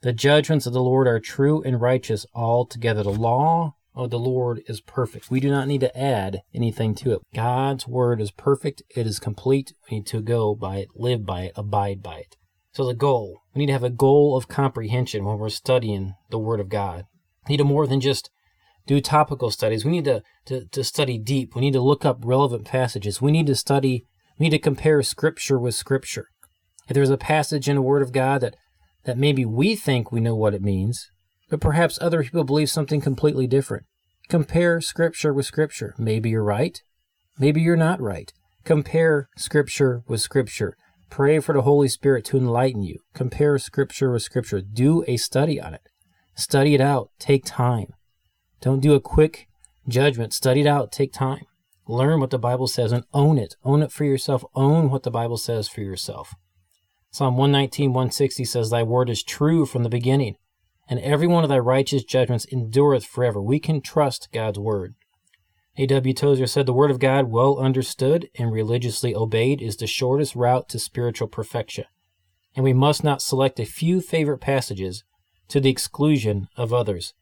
The 0.03 0.13
judgments 0.13 0.65
of 0.65 0.71
the 0.71 0.81
Lord 0.81 1.05
are 1.05 1.19
true 1.19 1.61
and 1.63 1.81
righteous 1.81 2.25
altogether. 2.33 3.03
The 3.03 3.09
law 3.09 3.75
of 3.93 4.09
the 4.09 4.17
Lord 4.17 4.61
is 4.67 4.79
perfect. 4.79 5.29
We 5.29 5.41
do 5.41 5.51
not 5.51 5.67
need 5.67 5.81
to 5.81 5.99
add 5.99 6.43
anything 6.55 6.95
to 6.95 7.11
it. 7.11 7.21
God's 7.35 7.85
word 7.85 8.21
is 8.21 8.31
perfect. 8.31 8.83
It 8.95 9.05
is 9.05 9.19
complete. 9.19 9.73
We 9.91 9.97
need 9.97 10.07
to 10.07 10.21
go 10.21 10.55
by 10.55 10.77
it, 10.77 10.87
live 10.95 11.25
by 11.25 11.41
it, 11.41 11.51
abide 11.57 12.01
by 12.01 12.19
it. 12.19 12.37
So 12.71 12.85
the 12.85 12.93
goal, 12.93 13.41
we 13.53 13.59
need 13.59 13.65
to 13.65 13.73
have 13.73 13.83
a 13.83 13.89
goal 13.89 14.37
of 14.37 14.47
comprehension 14.47 15.25
when 15.25 15.39
we're 15.39 15.49
studying 15.49 16.13
the 16.29 16.39
Word 16.39 16.61
of 16.61 16.69
God. 16.69 17.03
We 17.49 17.53
need 17.53 17.57
to 17.57 17.65
more 17.65 17.85
than 17.85 17.99
just 17.99 18.29
do 18.87 19.01
topical 19.01 19.51
studies. 19.51 19.83
We 19.83 19.91
need 19.91 20.05
to, 20.05 20.23
to, 20.45 20.67
to 20.67 20.85
study 20.85 21.17
deep. 21.17 21.53
We 21.53 21.59
need 21.59 21.73
to 21.73 21.81
look 21.81 22.05
up 22.05 22.21
relevant 22.23 22.63
passages. 22.63 23.21
We 23.21 23.33
need 23.33 23.47
to 23.47 23.55
study, 23.55 24.05
we 24.37 24.45
need 24.45 24.51
to 24.51 24.59
compare 24.59 25.03
Scripture 25.03 25.59
with 25.59 25.75
Scripture. 25.75 26.27
If 26.89 26.95
there's 26.95 27.11
a 27.11 27.17
passage 27.17 27.69
in 27.69 27.75
the 27.75 27.83
Word 27.83 28.01
of 28.01 28.11
God 28.11 28.41
that, 28.41 28.55
that 29.03 29.17
maybe 29.17 29.45
we 29.45 29.75
think 29.75 30.11
we 30.11 30.19
know 30.19 30.35
what 30.35 30.55
it 30.55 30.63
means, 30.63 31.11
but 31.47 31.61
perhaps 31.61 31.99
other 32.01 32.23
people 32.23 32.43
believe 32.43 32.71
something 32.71 32.99
completely 32.99 33.45
different. 33.45 33.85
Compare 34.27 34.81
Scripture 34.81 35.31
with 35.31 35.45
Scripture. 35.45 35.93
Maybe 35.99 36.31
you're 36.31 36.43
right. 36.43 36.81
Maybe 37.37 37.61
you're 37.61 37.77
not 37.77 38.01
right. 38.01 38.33
Compare 38.63 39.29
Scripture 39.37 40.01
with 40.07 40.19
Scripture. 40.19 40.75
Pray 41.11 41.39
for 41.39 41.53
the 41.53 41.61
Holy 41.61 41.87
Spirit 41.87 42.25
to 42.25 42.37
enlighten 42.37 42.81
you. 42.81 42.97
Compare 43.13 43.59
Scripture 43.59 44.11
with 44.11 44.23
Scripture. 44.23 44.61
Do 44.61 45.03
a 45.07 45.17
study 45.17 45.61
on 45.61 45.75
it. 45.75 45.81
Study 46.35 46.73
it 46.73 46.81
out. 46.81 47.09
Take 47.19 47.45
time. 47.45 47.93
Don't 48.61 48.79
do 48.79 48.95
a 48.95 48.99
quick 48.99 49.47
judgment. 49.87 50.33
Study 50.33 50.61
it 50.61 50.67
out. 50.67 50.91
Take 50.91 51.13
time. 51.13 51.45
Learn 51.87 52.19
what 52.19 52.31
the 52.31 52.39
Bible 52.39 52.67
says 52.67 52.91
and 52.91 53.03
own 53.13 53.37
it. 53.37 53.55
Own 53.63 53.83
it 53.83 53.91
for 53.91 54.05
yourself. 54.05 54.43
Own 54.55 54.89
what 54.89 55.03
the 55.03 55.11
Bible 55.11 55.37
says 55.37 55.67
for 55.67 55.81
yourself. 55.81 56.33
Psalm 57.11 57.37
119, 57.37 57.91
160 57.91 58.45
says, 58.45 58.69
Thy 58.69 58.83
word 58.83 59.09
is 59.09 59.23
true 59.23 59.65
from 59.65 59.83
the 59.83 59.89
beginning, 59.89 60.35
and 60.87 60.99
every 60.99 61.25
one 61.25 61.43
of 61.43 61.49
thy 61.49 61.57
righteous 61.57 62.03
judgments 62.03 62.45
endureth 62.51 63.05
forever. 63.05 63.41
We 63.41 63.59
can 63.59 63.81
trust 63.81 64.29
God's 64.31 64.59
word. 64.59 64.93
A.W. 65.77 66.13
Tozer 66.13 66.45
said, 66.45 66.65
The 66.65 66.73
Word 66.73 66.91
of 66.91 66.99
God, 66.99 67.31
well 67.31 67.57
understood 67.57 68.27
and 68.37 68.51
religiously 68.51 69.15
obeyed, 69.15 69.61
is 69.61 69.77
the 69.77 69.87
shortest 69.87 70.35
route 70.35 70.69
to 70.69 70.77
spiritual 70.77 71.27
perfection, 71.27 71.85
and 72.55 72.63
we 72.63 72.73
must 72.73 73.03
not 73.03 73.21
select 73.21 73.59
a 73.59 73.65
few 73.65 74.01
favorite 74.01 74.39
passages 74.39 75.03
to 75.47 75.59
the 75.59 75.69
exclusion 75.69 76.47
of 76.55 76.73
others. 76.73 77.13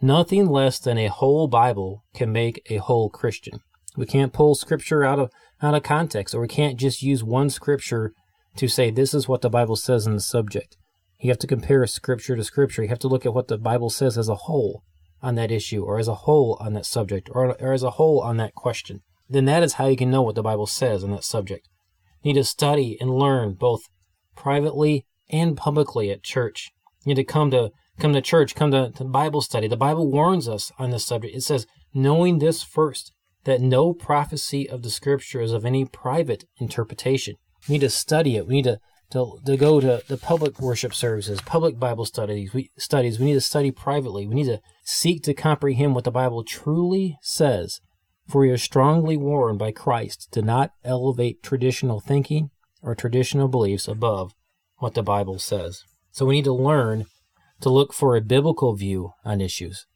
Nothing 0.00 0.46
less 0.46 0.78
than 0.78 0.96
a 0.96 1.08
whole 1.08 1.48
Bible 1.48 2.04
can 2.14 2.32
make 2.32 2.62
a 2.70 2.76
whole 2.76 3.10
Christian. 3.10 3.60
We 3.96 4.06
can't 4.06 4.32
pull 4.32 4.54
Scripture 4.54 5.04
out 5.04 5.18
of, 5.18 5.30
out 5.60 5.74
of 5.74 5.82
context, 5.82 6.34
or 6.34 6.40
we 6.40 6.48
can't 6.48 6.78
just 6.78 7.02
use 7.02 7.22
one 7.22 7.50
Scripture 7.50 8.12
to 8.56 8.68
say 8.68 8.90
this 8.90 9.14
is 9.14 9.28
what 9.28 9.42
the 9.42 9.50
Bible 9.50 9.76
says 9.76 10.06
in 10.06 10.14
the 10.14 10.20
subject. 10.20 10.76
You 11.18 11.30
have 11.30 11.38
to 11.38 11.46
compare 11.46 11.86
Scripture 11.86 12.36
to 12.36 12.44
Scripture. 12.44 12.82
You 12.82 12.88
have 12.88 12.98
to 13.00 13.08
look 13.08 13.24
at 13.24 13.34
what 13.34 13.48
the 13.48 13.58
Bible 13.58 13.90
says 13.90 14.18
as 14.18 14.28
a 14.28 14.34
whole 14.34 14.82
on 15.22 15.36
that 15.36 15.50
issue 15.50 15.82
or 15.82 15.98
as 15.98 16.08
a 16.08 16.14
whole 16.14 16.58
on 16.60 16.74
that 16.74 16.86
subject 16.86 17.30
or, 17.32 17.60
or 17.60 17.72
as 17.72 17.82
a 17.82 17.92
whole 17.92 18.20
on 18.20 18.36
that 18.36 18.54
question, 18.54 19.00
then 19.28 19.46
that 19.46 19.62
is 19.62 19.74
how 19.74 19.86
you 19.86 19.96
can 19.96 20.10
know 20.10 20.22
what 20.22 20.34
the 20.34 20.42
Bible 20.42 20.66
says 20.66 21.02
on 21.02 21.10
that 21.12 21.24
subject. 21.24 21.68
You 22.22 22.32
need 22.32 22.40
to 22.40 22.44
study 22.44 22.98
and 23.00 23.10
learn 23.10 23.54
both 23.54 23.82
privately 24.36 25.06
and 25.30 25.56
publicly 25.56 26.10
at 26.10 26.22
church. 26.22 26.70
You 27.04 27.10
need 27.10 27.22
to 27.22 27.24
come 27.24 27.50
to 27.50 27.70
come 27.98 28.12
to 28.12 28.20
church, 28.20 28.54
come 28.54 28.70
to, 28.72 28.90
to 28.90 29.04
Bible 29.04 29.40
study. 29.40 29.68
The 29.68 29.76
Bible 29.76 30.10
warns 30.10 30.48
us 30.48 30.72
on 30.78 30.90
this 30.90 31.06
subject. 31.06 31.36
It 31.36 31.42
says, 31.42 31.66
knowing 31.94 32.38
this 32.38 32.62
first, 32.62 33.12
that 33.44 33.60
no 33.60 33.92
prophecy 33.92 34.68
of 34.68 34.82
the 34.82 34.90
scripture 34.90 35.40
is 35.40 35.52
of 35.52 35.64
any 35.64 35.84
private 35.84 36.44
interpretation. 36.58 37.36
We 37.68 37.74
need 37.74 37.80
to 37.80 37.90
study 37.90 38.36
it. 38.36 38.46
We 38.46 38.54
need 38.54 38.64
to 38.64 38.80
to, 39.10 39.38
to 39.46 39.56
go 39.56 39.80
to 39.80 40.02
the 40.08 40.16
public 40.16 40.60
worship 40.60 40.92
services, 40.92 41.40
public 41.40 41.78
Bible 41.78 42.04
studies. 42.04 42.52
We 42.52 42.70
studies. 42.76 43.18
We 43.18 43.26
need 43.26 43.34
to 43.34 43.40
study 43.40 43.70
privately. 43.70 44.26
We 44.26 44.34
need 44.34 44.46
to 44.46 44.60
seek 44.82 45.22
to 45.22 45.34
comprehend 45.34 45.94
what 45.94 46.04
the 46.04 46.10
Bible 46.10 46.42
truly 46.42 47.16
says. 47.22 47.80
For 48.28 48.40
we 48.40 48.50
are 48.50 48.58
strongly 48.58 49.16
warned 49.16 49.58
by 49.58 49.70
Christ 49.70 50.32
to 50.32 50.42
not 50.42 50.72
elevate 50.82 51.42
traditional 51.42 52.00
thinking 52.00 52.50
or 52.82 52.94
traditional 52.94 53.48
beliefs 53.48 53.86
above 53.86 54.34
what 54.78 54.94
the 54.94 55.02
Bible 55.02 55.38
says. 55.38 55.84
So 56.10 56.26
we 56.26 56.36
need 56.36 56.44
to 56.44 56.52
learn 56.52 57.06
to 57.60 57.68
look 57.68 57.92
for 57.92 58.16
a 58.16 58.20
biblical 58.20 58.74
view 58.74 59.12
on 59.24 59.40
issues. 59.40 59.86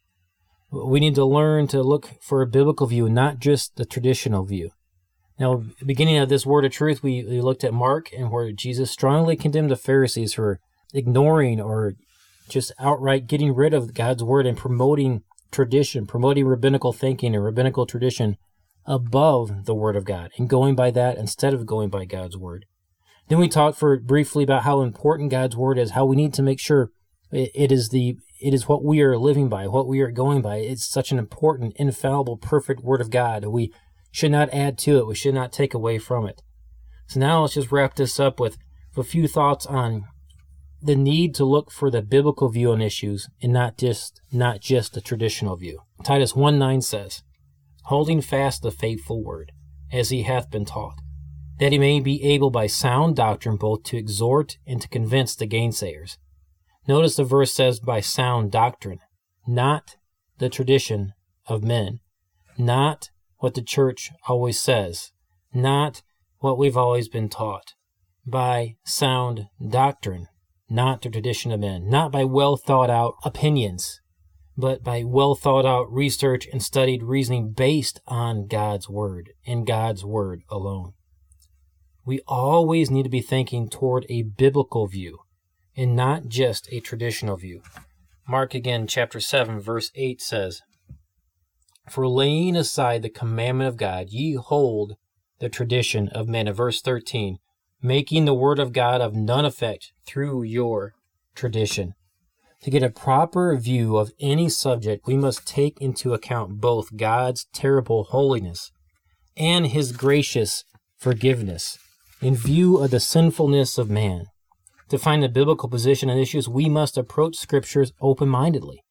We 0.71 0.99
need 0.99 1.15
to 1.15 1.25
learn 1.25 1.67
to 1.67 1.81
look 1.81 2.11
for 2.21 2.41
a 2.41 2.47
biblical 2.47 2.87
view, 2.87 3.09
not 3.09 3.39
just 3.39 3.75
the 3.75 3.85
traditional 3.85 4.45
view. 4.45 4.69
Now, 5.39 5.63
beginning 5.85 6.17
of 6.17 6.27
this 6.27 6.45
word 6.45 6.65
of 6.65 6.71
truth, 6.73 7.01
we, 7.01 7.23
we 7.23 7.39
looked 7.39 7.63
at 7.63 7.73
Mark 7.73 8.11
and 8.11 8.29
where 8.29 8.51
Jesus 8.51 8.91
strongly 8.91 9.37
condemned 9.37 9.71
the 9.71 9.77
Pharisees 9.77 10.33
for 10.33 10.59
ignoring 10.93 11.61
or 11.61 11.93
just 12.49 12.73
outright 12.77 13.27
getting 13.27 13.55
rid 13.55 13.73
of 13.73 13.93
God's 13.93 14.23
word 14.23 14.45
and 14.45 14.57
promoting 14.57 15.23
tradition, 15.51 16.05
promoting 16.05 16.45
rabbinical 16.45 16.91
thinking 16.91 17.33
and 17.33 17.43
rabbinical 17.43 17.85
tradition 17.85 18.35
above 18.85 19.65
the 19.65 19.75
word 19.75 19.95
of 19.95 20.03
God 20.03 20.31
and 20.37 20.49
going 20.49 20.75
by 20.75 20.91
that 20.91 21.17
instead 21.17 21.53
of 21.53 21.65
going 21.65 21.89
by 21.89 22.05
God's 22.05 22.35
word. 22.35 22.65
Then 23.29 23.37
we 23.37 23.47
talked 23.47 23.77
for 23.77 23.97
briefly 23.97 24.43
about 24.43 24.63
how 24.63 24.81
important 24.81 25.31
God's 25.31 25.55
word 25.55 25.77
is, 25.77 25.91
how 25.91 26.05
we 26.05 26.15
need 26.15 26.33
to 26.33 26.41
make 26.41 26.59
sure 26.59 26.91
it, 27.31 27.51
it 27.53 27.71
is 27.71 27.89
the 27.89 28.17
it 28.41 28.53
is 28.53 28.67
what 28.67 28.83
we 28.83 29.01
are 29.01 29.17
living 29.17 29.49
by, 29.49 29.67
what 29.67 29.87
we 29.87 29.99
are 29.99 30.11
going 30.11 30.41
by. 30.41 30.57
It's 30.57 30.89
such 30.89 31.11
an 31.11 31.19
important, 31.19 31.73
infallible, 31.75 32.37
perfect 32.37 32.81
word 32.81 33.01
of 33.01 33.09
God. 33.09 33.45
We 33.45 33.73
should 34.11 34.31
not 34.31 34.53
add 34.53 34.77
to 34.79 34.97
it. 34.97 35.07
We 35.07 35.15
should 35.15 35.33
not 35.33 35.51
take 35.51 35.73
away 35.73 35.97
from 35.97 36.27
it. 36.27 36.41
So 37.07 37.19
now 37.19 37.41
let's 37.41 37.55
just 37.55 37.71
wrap 37.71 37.95
this 37.95 38.19
up 38.19 38.39
with 38.39 38.57
a 38.97 39.03
few 39.03 39.27
thoughts 39.27 39.65
on 39.65 40.05
the 40.81 40.95
need 40.95 41.35
to 41.35 41.45
look 41.45 41.71
for 41.71 41.89
the 41.89 42.01
biblical 42.01 42.49
view 42.49 42.71
on 42.71 42.81
issues 42.81 43.29
and 43.41 43.51
not 43.51 43.77
just 43.77 44.21
not 44.31 44.61
just 44.61 44.93
the 44.93 45.01
traditional 45.01 45.55
view. 45.55 45.81
Titus 46.03 46.35
1 46.35 46.57
9 46.57 46.81
says, 46.81 47.23
Holding 47.83 48.21
fast 48.21 48.61
the 48.61 48.71
faithful 48.71 49.23
word, 49.23 49.51
as 49.91 50.09
he 50.09 50.23
hath 50.23 50.51
been 50.51 50.65
taught, 50.65 50.99
that 51.59 51.71
he 51.71 51.79
may 51.79 51.99
be 51.99 52.23
able 52.23 52.49
by 52.49 52.67
sound 52.67 53.15
doctrine 53.15 53.57
both 53.57 53.83
to 53.83 53.97
exhort 53.97 54.57
and 54.65 54.81
to 54.81 54.87
convince 54.87 55.35
the 55.35 55.47
gainsayers. 55.47 56.17
Notice 56.87 57.15
the 57.15 57.23
verse 57.23 57.53
says 57.53 57.79
by 57.79 57.99
sound 57.99 58.51
doctrine, 58.51 58.99
not 59.47 59.97
the 60.37 60.49
tradition 60.49 61.13
of 61.47 61.63
men, 61.63 61.99
not 62.57 63.09
what 63.39 63.55
the 63.55 63.63
church 63.63 64.11
always 64.27 64.59
says, 64.59 65.11
not 65.53 66.01
what 66.37 66.57
we've 66.57 66.77
always 66.77 67.09
been 67.09 67.27
taught, 67.27 67.73
by 68.25 68.75
sound 68.85 69.47
doctrine 69.67 70.27
not 70.69 71.01
the 71.01 71.09
tradition 71.09 71.51
of 71.51 71.59
men, 71.59 71.89
not 71.89 72.11
by 72.11 72.23
well 72.23 72.55
thought 72.55 72.89
out 72.89 73.15
opinions, 73.23 74.01
but 74.55 74.83
by 74.83 75.03
well 75.03 75.35
thought 75.35 75.65
out 75.65 75.91
research 75.91 76.47
and 76.51 76.61
studied 76.61 77.03
reasoning 77.03 77.51
based 77.51 77.99
on 78.07 78.47
God's 78.47 78.87
Word 78.87 79.31
and 79.45 79.65
God's 79.65 80.05
Word 80.05 80.41
alone. 80.49 80.93
We 82.05 82.21
always 82.27 82.89
need 82.91 83.03
to 83.03 83.09
be 83.09 83.21
thinking 83.21 83.69
toward 83.69 84.05
a 84.09 84.23
biblical 84.23 84.87
view 84.87 85.19
and 85.75 85.95
not 85.95 86.27
just 86.27 86.67
a 86.71 86.79
traditional 86.79 87.37
view. 87.37 87.61
Mark 88.27 88.53
again, 88.53 88.85
chapter 88.85 89.19
7, 89.19 89.59
verse 89.59 89.91
8 89.95 90.21
says, 90.21 90.61
For 91.89 92.07
laying 92.07 92.55
aside 92.55 93.01
the 93.01 93.09
commandment 93.09 93.67
of 93.67 93.77
God, 93.77 94.09
ye 94.09 94.35
hold 94.35 94.95
the 95.39 95.49
tradition 95.49 96.07
of 96.09 96.27
men. 96.27 96.47
In 96.47 96.53
verse 96.53 96.81
13, 96.81 97.37
making 97.81 98.25
the 98.25 98.33
Word 98.33 98.59
of 98.59 98.73
God 98.73 99.01
of 99.01 99.15
none 99.15 99.45
effect 99.45 99.91
through 100.05 100.43
your 100.43 100.93
tradition. 101.33 101.93
To 102.61 102.69
get 102.69 102.83
a 102.83 102.89
proper 102.89 103.55
view 103.57 103.97
of 103.97 104.11
any 104.19 104.49
subject, 104.49 105.07
we 105.07 105.15
must 105.15 105.47
take 105.47 105.79
into 105.81 106.13
account 106.13 106.59
both 106.59 106.97
God's 106.97 107.47
terrible 107.53 108.03
holiness 108.03 108.71
and 109.37 109.67
His 109.67 109.91
gracious 109.93 110.65
forgiveness 110.97 111.79
in 112.21 112.35
view 112.35 112.77
of 112.77 112.91
the 112.91 112.99
sinfulness 112.99 113.77
of 113.77 113.89
man. 113.89 114.25
To 114.89 114.97
find 114.97 115.23
the 115.23 115.29
biblical 115.29 115.69
position 115.69 116.09
on 116.09 116.17
issues, 116.17 116.49
we 116.49 116.67
must 116.67 116.97
approach 116.97 117.37
scriptures 117.37 117.93
open 118.01 118.27
mindedly. 118.27 118.83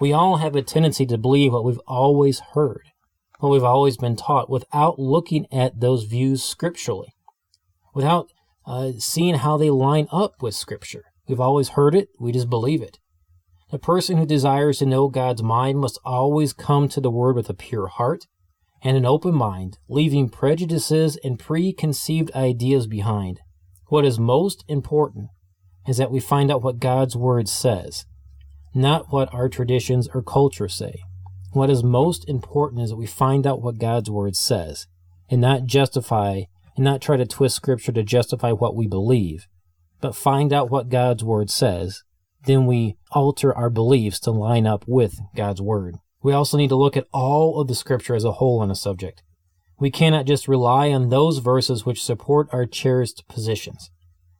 We 0.00 0.12
all 0.12 0.36
have 0.36 0.54
a 0.56 0.62
tendency 0.62 1.06
to 1.06 1.18
believe 1.18 1.52
what 1.52 1.64
we've 1.64 1.80
always 1.86 2.40
heard, 2.54 2.82
what 3.40 3.50
we've 3.50 3.64
always 3.64 3.96
been 3.96 4.16
taught, 4.16 4.48
without 4.48 4.98
looking 4.98 5.46
at 5.52 5.80
those 5.80 6.04
views 6.04 6.42
scripturally 6.42 7.14
without 7.98 8.30
uh, 8.64 8.92
seeing 8.98 9.34
how 9.34 9.56
they 9.56 9.70
line 9.70 10.06
up 10.12 10.40
with 10.40 10.54
Scripture. 10.54 11.02
We've 11.26 11.40
always 11.40 11.70
heard 11.70 11.96
it, 11.96 12.10
we 12.20 12.30
just 12.30 12.48
believe 12.48 12.80
it. 12.80 13.00
The 13.72 13.78
person 13.78 14.16
who 14.16 14.24
desires 14.24 14.78
to 14.78 14.86
know 14.86 15.08
God's 15.08 15.42
mind 15.42 15.80
must 15.80 15.98
always 16.04 16.52
come 16.52 16.88
to 16.90 17.00
the 17.00 17.10
Word 17.10 17.34
with 17.34 17.50
a 17.50 17.54
pure 17.54 17.88
heart 17.88 18.28
and 18.84 18.96
an 18.96 19.04
open 19.04 19.34
mind, 19.34 19.78
leaving 19.88 20.28
prejudices 20.28 21.18
and 21.24 21.40
preconceived 21.40 22.30
ideas 22.36 22.86
behind. 22.86 23.40
What 23.88 24.04
is 24.04 24.18
most 24.20 24.64
important 24.68 25.30
is 25.88 25.96
that 25.96 26.12
we 26.12 26.20
find 26.20 26.48
out 26.48 26.62
what 26.62 26.78
God's 26.78 27.16
Word 27.16 27.48
says, 27.48 28.06
not 28.74 29.12
what 29.12 29.32
our 29.32 29.48
traditions 29.48 30.08
or 30.14 30.22
culture 30.22 30.68
say. 30.68 31.02
What 31.52 31.70
is 31.70 31.82
most 31.82 32.28
important 32.28 32.82
is 32.82 32.90
that 32.90 32.96
we 32.96 33.06
find 33.06 33.46
out 33.46 33.62
what 33.62 33.78
God's 33.78 34.10
Word 34.10 34.36
says 34.36 34.86
and 35.30 35.40
not 35.40 35.64
justify 35.64 36.42
and 36.76 36.84
not 36.84 37.00
try 37.00 37.16
to 37.16 37.26
twist 37.26 37.56
Scripture 37.56 37.92
to 37.92 38.02
justify 38.02 38.52
what 38.52 38.76
we 38.76 38.86
believe, 38.86 39.46
but 40.00 40.14
find 40.14 40.52
out 40.52 40.70
what 40.70 40.90
God's 40.90 41.24
Word 41.24 41.50
says. 41.50 42.04
Then 42.44 42.66
we 42.66 42.96
alter 43.10 43.54
our 43.54 43.70
beliefs 43.70 44.20
to 44.20 44.30
line 44.30 44.66
up 44.66 44.84
with 44.86 45.18
God's 45.34 45.60
Word. 45.60 45.96
We 46.22 46.32
also 46.32 46.56
need 46.56 46.68
to 46.68 46.76
look 46.76 46.96
at 46.96 47.06
all 47.12 47.60
of 47.60 47.68
the 47.68 47.74
Scripture 47.74 48.14
as 48.14 48.24
a 48.24 48.32
whole 48.32 48.60
on 48.60 48.70
a 48.70 48.74
subject. 48.74 49.22
We 49.80 49.90
cannot 49.90 50.26
just 50.26 50.48
rely 50.48 50.90
on 50.90 51.08
those 51.08 51.38
verses 51.38 51.86
which 51.86 52.02
support 52.02 52.48
our 52.52 52.66
cherished 52.66 53.26
positions. 53.28 53.90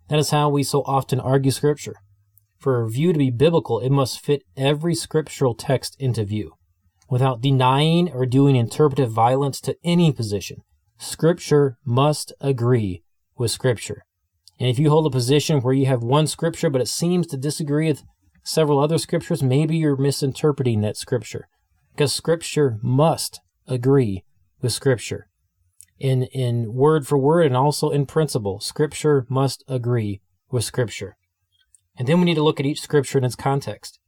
That 0.08 0.18
is 0.18 0.30
how 0.30 0.48
we 0.48 0.62
so 0.62 0.82
often 0.82 1.20
argue 1.20 1.50
Scripture. 1.50 1.96
For 2.58 2.82
a 2.82 2.90
view 2.90 3.12
to 3.12 3.18
be 3.18 3.30
biblical, 3.30 3.78
it 3.78 3.90
must 3.90 4.20
fit 4.20 4.42
every 4.56 4.94
scriptural 4.94 5.54
text 5.54 5.94
into 6.00 6.24
view, 6.24 6.54
without 7.08 7.40
denying 7.40 8.10
or 8.10 8.26
doing 8.26 8.56
interpretive 8.56 9.12
violence 9.12 9.60
to 9.60 9.76
any 9.84 10.10
position. 10.12 10.62
Scripture 10.98 11.78
must 11.84 12.32
agree 12.40 13.04
with 13.36 13.52
Scripture. 13.52 14.02
And 14.58 14.68
if 14.68 14.76
you 14.76 14.90
hold 14.90 15.06
a 15.06 15.10
position 15.10 15.60
where 15.60 15.72
you 15.72 15.86
have 15.86 16.02
one 16.02 16.26
Scripture, 16.26 16.68
but 16.68 16.80
it 16.80 16.88
seems 16.88 17.28
to 17.28 17.36
disagree 17.36 17.86
with 17.86 18.02
several 18.42 18.80
other 18.80 18.98
Scriptures, 18.98 19.40
maybe 19.40 19.76
you're 19.76 19.96
misinterpreting 19.96 20.80
that 20.80 20.96
Scripture. 20.96 21.46
Because 21.92 22.12
Scripture 22.12 22.78
must 22.82 23.40
agree 23.68 24.24
with 24.60 24.72
Scripture. 24.72 25.28
In, 26.00 26.24
in 26.24 26.74
word 26.74 27.06
for 27.06 27.18
word 27.18 27.46
and 27.46 27.56
also 27.56 27.90
in 27.90 28.04
principle, 28.04 28.58
Scripture 28.58 29.26
must 29.28 29.62
agree 29.68 30.20
with 30.50 30.64
Scripture. 30.64 31.16
And 31.98 32.06
then 32.06 32.20
we 32.20 32.26
need 32.26 32.36
to 32.36 32.42
look 32.42 32.60
at 32.60 32.66
each 32.66 32.80
Scripture 32.80 33.18
in 33.18 33.24
its 33.24 33.34
context. 33.34 33.98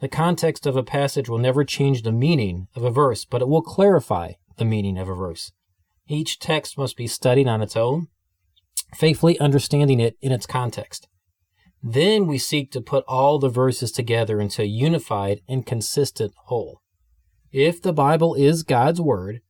The 0.00 0.08
context 0.08 0.66
of 0.66 0.76
a 0.76 0.82
passage 0.82 1.28
will 1.28 1.38
never 1.38 1.64
change 1.64 2.02
the 2.02 2.12
meaning 2.12 2.68
of 2.76 2.84
a 2.84 2.90
verse, 2.90 3.24
but 3.24 3.40
it 3.40 3.48
will 3.48 3.62
clarify 3.62 4.32
the 4.58 4.64
meaning 4.64 4.98
of 4.98 5.08
a 5.08 5.14
verse. 5.14 5.50
Each 6.08 6.38
text 6.38 6.76
must 6.76 6.96
be 6.96 7.06
studied 7.06 7.48
on 7.48 7.62
its 7.62 7.76
own, 7.76 8.08
faithfully 8.94 9.38
understanding 9.38 9.98
it 9.98 10.16
in 10.20 10.30
its 10.30 10.44
context. 10.44 11.08
Then 11.82 12.26
we 12.26 12.36
seek 12.36 12.70
to 12.72 12.80
put 12.80 13.04
all 13.08 13.38
the 13.38 13.48
verses 13.48 13.90
together 13.90 14.40
into 14.40 14.62
a 14.62 14.66
unified 14.66 15.40
and 15.48 15.64
consistent 15.64 16.32
whole. 16.46 16.80
If 17.50 17.80
the 17.80 17.92
Bible 17.92 18.34
is 18.34 18.62
God's 18.62 19.00
Word, 19.00 19.40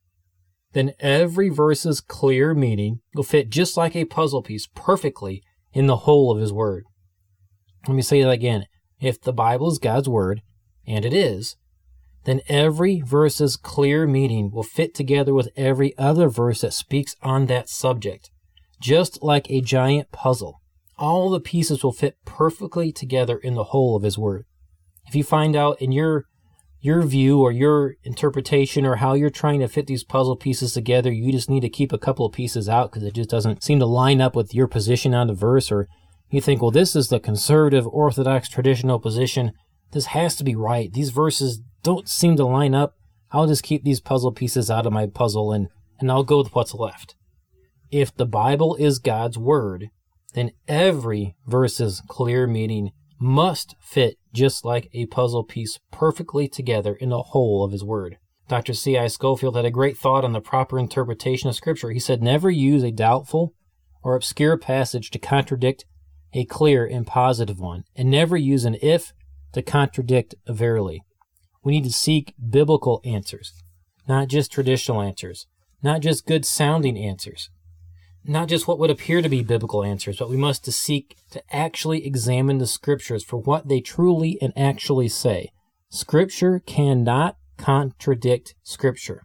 then 0.73 0.93
every 0.99 1.49
verse's 1.49 2.01
clear 2.01 2.53
meaning 2.53 3.01
will 3.13 3.23
fit 3.23 3.49
just 3.49 3.77
like 3.77 3.95
a 3.95 4.05
puzzle 4.05 4.41
piece 4.41 4.67
perfectly 4.73 5.43
in 5.73 5.87
the 5.87 5.97
whole 5.97 6.31
of 6.31 6.39
His 6.39 6.53
Word. 6.53 6.85
Let 7.87 7.95
me 7.95 8.01
say 8.01 8.21
that 8.21 8.29
again. 8.29 8.65
If 8.99 9.21
the 9.21 9.33
Bible 9.33 9.69
is 9.69 9.79
God's 9.79 10.07
Word, 10.07 10.41
and 10.87 11.05
it 11.05 11.13
is, 11.13 11.55
then 12.25 12.41
every 12.47 13.01
verse's 13.01 13.57
clear 13.57 14.07
meaning 14.07 14.51
will 14.51 14.63
fit 14.63 14.95
together 14.95 15.33
with 15.33 15.49
every 15.57 15.97
other 15.97 16.29
verse 16.29 16.61
that 16.61 16.73
speaks 16.73 17.15
on 17.21 17.47
that 17.47 17.69
subject, 17.69 18.29
just 18.81 19.21
like 19.21 19.49
a 19.49 19.61
giant 19.61 20.11
puzzle. 20.11 20.61
All 20.97 21.29
the 21.29 21.39
pieces 21.39 21.83
will 21.83 21.91
fit 21.91 22.15
perfectly 22.25 22.91
together 22.91 23.37
in 23.37 23.55
the 23.55 23.65
whole 23.65 23.95
of 23.95 24.03
his 24.03 24.17
word. 24.17 24.45
If 25.07 25.15
you 25.15 25.23
find 25.23 25.55
out 25.55 25.81
in 25.81 25.91
your 25.91 26.25
your 26.79 27.01
view 27.01 27.39
or 27.39 27.49
your 27.49 27.95
interpretation 28.03 28.85
or 28.85 28.97
how 28.97 29.13
you're 29.13 29.29
trying 29.29 29.61
to 29.61 29.69
fit 29.69 29.87
these 29.87 30.03
puzzle 30.03 30.35
pieces 30.35 30.73
together, 30.73 31.13
you 31.13 31.31
just 31.31 31.49
need 31.49 31.61
to 31.61 31.69
keep 31.69 31.93
a 31.93 31.97
couple 31.97 32.25
of 32.25 32.33
pieces 32.33 32.67
out 32.67 32.91
because 32.91 33.07
it 33.07 33.13
just 33.13 33.29
doesn't 33.29 33.63
seem 33.63 33.79
to 33.79 33.85
line 33.85 34.19
up 34.19 34.35
with 34.35 34.53
your 34.53 34.67
position 34.67 35.13
on 35.13 35.27
the 35.27 35.33
verse, 35.33 35.71
or 35.71 35.87
you 36.33 36.41
think, 36.41 36.61
well, 36.61 36.71
this 36.71 36.95
is 36.95 37.09
the 37.09 37.19
conservative, 37.19 37.87
orthodox, 37.87 38.49
traditional 38.49 38.99
position. 38.99 39.51
This 39.91 40.07
has 40.07 40.35
to 40.37 40.43
be 40.43 40.55
right. 40.55 40.91
These 40.91 41.11
verses 41.11 41.61
don't 41.83 42.09
seem 42.09 42.35
to 42.37 42.45
line 42.45 42.73
up, 42.73 42.95
I'll 43.33 43.47
just 43.47 43.63
keep 43.63 43.83
these 43.83 43.99
puzzle 43.99 44.31
pieces 44.31 44.69
out 44.69 44.85
of 44.85 44.93
my 44.93 45.07
puzzle 45.07 45.51
and, 45.51 45.67
and 45.99 46.11
I'll 46.11 46.23
go 46.23 46.37
with 46.37 46.53
what's 46.53 46.75
left. 46.75 47.15
If 47.91 48.15
the 48.15 48.27
Bible 48.27 48.75
is 48.75 48.99
God's 48.99 49.39
Word, 49.39 49.89
then 50.35 50.51
every 50.67 51.35
verse's 51.47 52.01
clear 52.07 52.45
meaning 52.45 52.91
must 53.19 53.75
fit 53.79 54.17
just 54.33 54.65
like 54.65 54.89
a 54.93 55.07
puzzle 55.07 55.43
piece 55.43 55.79
perfectly 55.91 56.47
together 56.47 56.93
in 56.93 57.09
the 57.09 57.23
whole 57.23 57.63
of 57.63 57.71
His 57.71 57.83
Word. 57.83 58.17
Dr. 58.47 58.73
C.I. 58.73 59.07
Scofield 59.07 59.55
had 59.55 59.65
a 59.65 59.71
great 59.71 59.97
thought 59.97 60.25
on 60.25 60.33
the 60.33 60.41
proper 60.41 60.77
interpretation 60.77 61.49
of 61.49 61.55
Scripture. 61.55 61.91
He 61.91 61.99
said, 61.99 62.21
Never 62.21 62.51
use 62.51 62.83
a 62.83 62.91
doubtful 62.91 63.53
or 64.03 64.15
obscure 64.15 64.57
passage 64.57 65.09
to 65.11 65.19
contradict 65.19 65.85
a 66.33 66.45
clear 66.45 66.85
and 66.85 67.05
positive 67.05 67.59
one, 67.59 67.83
and 67.95 68.09
never 68.09 68.35
use 68.35 68.65
an 68.65 68.77
if 68.81 69.13
to 69.53 69.61
contradict 69.61 70.35
a 70.47 70.53
verily. 70.53 71.03
We 71.63 71.73
need 71.73 71.85
to 71.85 71.91
seek 71.91 72.33
biblical 72.49 73.01
answers, 73.05 73.53
not 74.07 74.27
just 74.27 74.51
traditional 74.51 75.01
answers, 75.01 75.47
not 75.81 76.01
just 76.01 76.25
good 76.25 76.45
sounding 76.45 76.97
answers, 76.97 77.49
not 78.25 78.47
just 78.47 78.67
what 78.67 78.79
would 78.79 78.89
appear 78.89 79.21
to 79.21 79.29
be 79.29 79.43
biblical 79.43 79.83
answers, 79.83 80.17
but 80.17 80.29
we 80.29 80.37
must 80.37 80.65
seek 80.71 81.15
to 81.31 81.43
actually 81.53 82.05
examine 82.05 82.57
the 82.57 82.67
scriptures 82.67 83.23
for 83.23 83.37
what 83.37 83.67
they 83.67 83.81
truly 83.81 84.37
and 84.41 84.53
actually 84.57 85.09
say. 85.09 85.51
Scripture 85.89 86.59
cannot 86.59 87.37
contradict 87.57 88.55
scripture. 88.63 89.23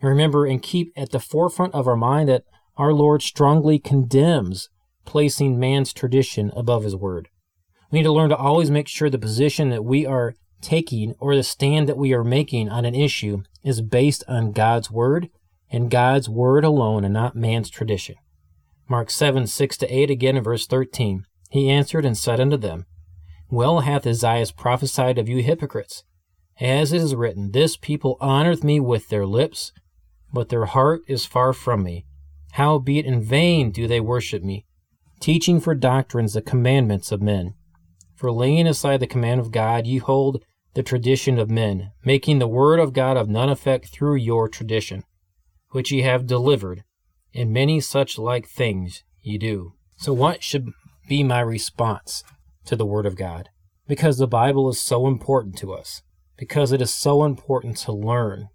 And 0.00 0.08
remember 0.08 0.46
and 0.46 0.62
keep 0.62 0.92
at 0.96 1.10
the 1.10 1.20
forefront 1.20 1.74
of 1.74 1.86
our 1.86 1.96
mind 1.96 2.28
that 2.28 2.44
our 2.76 2.92
Lord 2.92 3.22
strongly 3.22 3.78
condemns 3.78 4.68
placing 5.08 5.58
man's 5.58 5.94
tradition 5.94 6.52
above 6.54 6.84
his 6.84 6.94
word. 6.94 7.30
We 7.90 7.98
need 7.98 8.02
to 8.02 8.12
learn 8.12 8.28
to 8.28 8.36
always 8.36 8.70
make 8.70 8.88
sure 8.88 9.08
the 9.08 9.18
position 9.18 9.70
that 9.70 9.82
we 9.82 10.04
are 10.04 10.34
taking 10.60 11.14
or 11.18 11.34
the 11.34 11.42
stand 11.42 11.88
that 11.88 11.96
we 11.96 12.12
are 12.12 12.22
making 12.22 12.68
on 12.68 12.84
an 12.84 12.94
issue 12.94 13.42
is 13.64 13.80
based 13.80 14.22
on 14.28 14.52
God's 14.52 14.90
Word 14.90 15.30
and 15.70 15.90
God's 15.90 16.28
Word 16.28 16.62
alone 16.62 17.04
and 17.04 17.14
not 17.14 17.34
man's 17.34 17.70
tradition. 17.70 18.16
Mark 18.86 19.08
7 19.08 19.46
6 19.46 19.78
to 19.78 19.86
8 19.86 20.10
again 20.10 20.36
in 20.36 20.44
verse 20.44 20.66
13. 20.66 21.24
He 21.48 21.70
answered 21.70 22.04
and 22.04 22.16
said 22.16 22.38
unto 22.38 22.58
them, 22.58 22.84
Well 23.48 23.80
hath 23.80 24.06
Isaiah 24.06 24.44
prophesied 24.54 25.16
of 25.16 25.26
you 25.26 25.42
hypocrites. 25.42 26.04
As 26.60 26.92
it 26.92 27.00
is 27.00 27.14
written, 27.14 27.52
This 27.52 27.78
people 27.78 28.18
honoreth 28.20 28.62
me 28.62 28.78
with 28.78 29.08
their 29.08 29.24
lips, 29.24 29.72
but 30.34 30.50
their 30.50 30.66
heart 30.66 31.00
is 31.08 31.24
far 31.24 31.54
from 31.54 31.82
me. 31.82 32.04
Howbeit 32.52 33.06
in 33.06 33.22
vain 33.22 33.70
do 33.70 33.88
they 33.88 34.00
worship 34.00 34.42
me, 34.42 34.66
teaching 35.20 35.60
for 35.60 35.74
doctrines 35.74 36.34
the 36.34 36.42
commandments 36.42 37.12
of 37.12 37.22
men. 37.22 37.54
For 38.14 38.32
laying 38.32 38.66
aside 38.66 39.00
the 39.00 39.06
command 39.06 39.40
of 39.40 39.52
God, 39.52 39.86
ye 39.86 39.98
hold 39.98 40.42
the 40.74 40.82
tradition 40.82 41.38
of 41.38 41.50
men, 41.50 41.92
making 42.04 42.38
the 42.38 42.48
word 42.48 42.80
of 42.80 42.92
God 42.92 43.16
of 43.16 43.28
none 43.28 43.48
effect 43.48 43.88
through 43.88 44.16
your 44.16 44.48
tradition, 44.48 45.04
which 45.70 45.90
ye 45.90 46.02
have 46.02 46.26
delivered, 46.26 46.84
and 47.34 47.52
many 47.52 47.80
such 47.80 48.18
like 48.18 48.48
things 48.48 49.02
ye 49.22 49.38
do. 49.38 49.74
So, 49.96 50.12
what 50.12 50.42
should 50.42 50.72
be 51.08 51.22
my 51.22 51.40
response 51.40 52.22
to 52.66 52.76
the 52.76 52.86
word 52.86 53.06
of 53.06 53.16
God? 53.16 53.48
Because 53.86 54.18
the 54.18 54.28
Bible 54.28 54.68
is 54.68 54.80
so 54.80 55.06
important 55.06 55.56
to 55.58 55.72
us, 55.72 56.02
because 56.36 56.72
it 56.72 56.82
is 56.82 56.94
so 56.94 57.24
important 57.24 57.76
to 57.78 57.92
learn. 57.92 58.48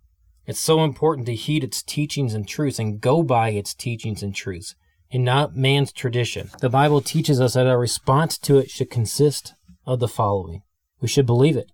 It's 0.46 0.60
so 0.60 0.84
important 0.84 1.26
to 1.28 1.36
heed 1.36 1.64
its 1.64 1.82
teachings 1.82 2.34
and 2.34 2.48
truths 2.48 2.80
and 2.80 3.00
go 3.00 3.24
by 3.24 3.50
its 3.50 3.74
teachings 3.74 4.22
and 4.22 4.36
truths 4.36 4.76
and 5.14 5.24
not 5.24 5.56
man's 5.56 5.94
tradition. 5.94 6.50
The 6.60 6.70
Bible 6.70 7.00
teaches 7.00 7.40
us 7.40 7.54
that 7.54 7.68
our 7.68 7.80
response 7.80 8.38
to 8.40 8.58
it 8.58 8.72
should 8.72 8.90
consist 8.90 9.54
of 9.86 10.00
the 10.00 10.08
following. 10.08 10.64
We 11.00 11.08
should 11.08 11.28
believe 11.28 11.56
it. 11.56 11.72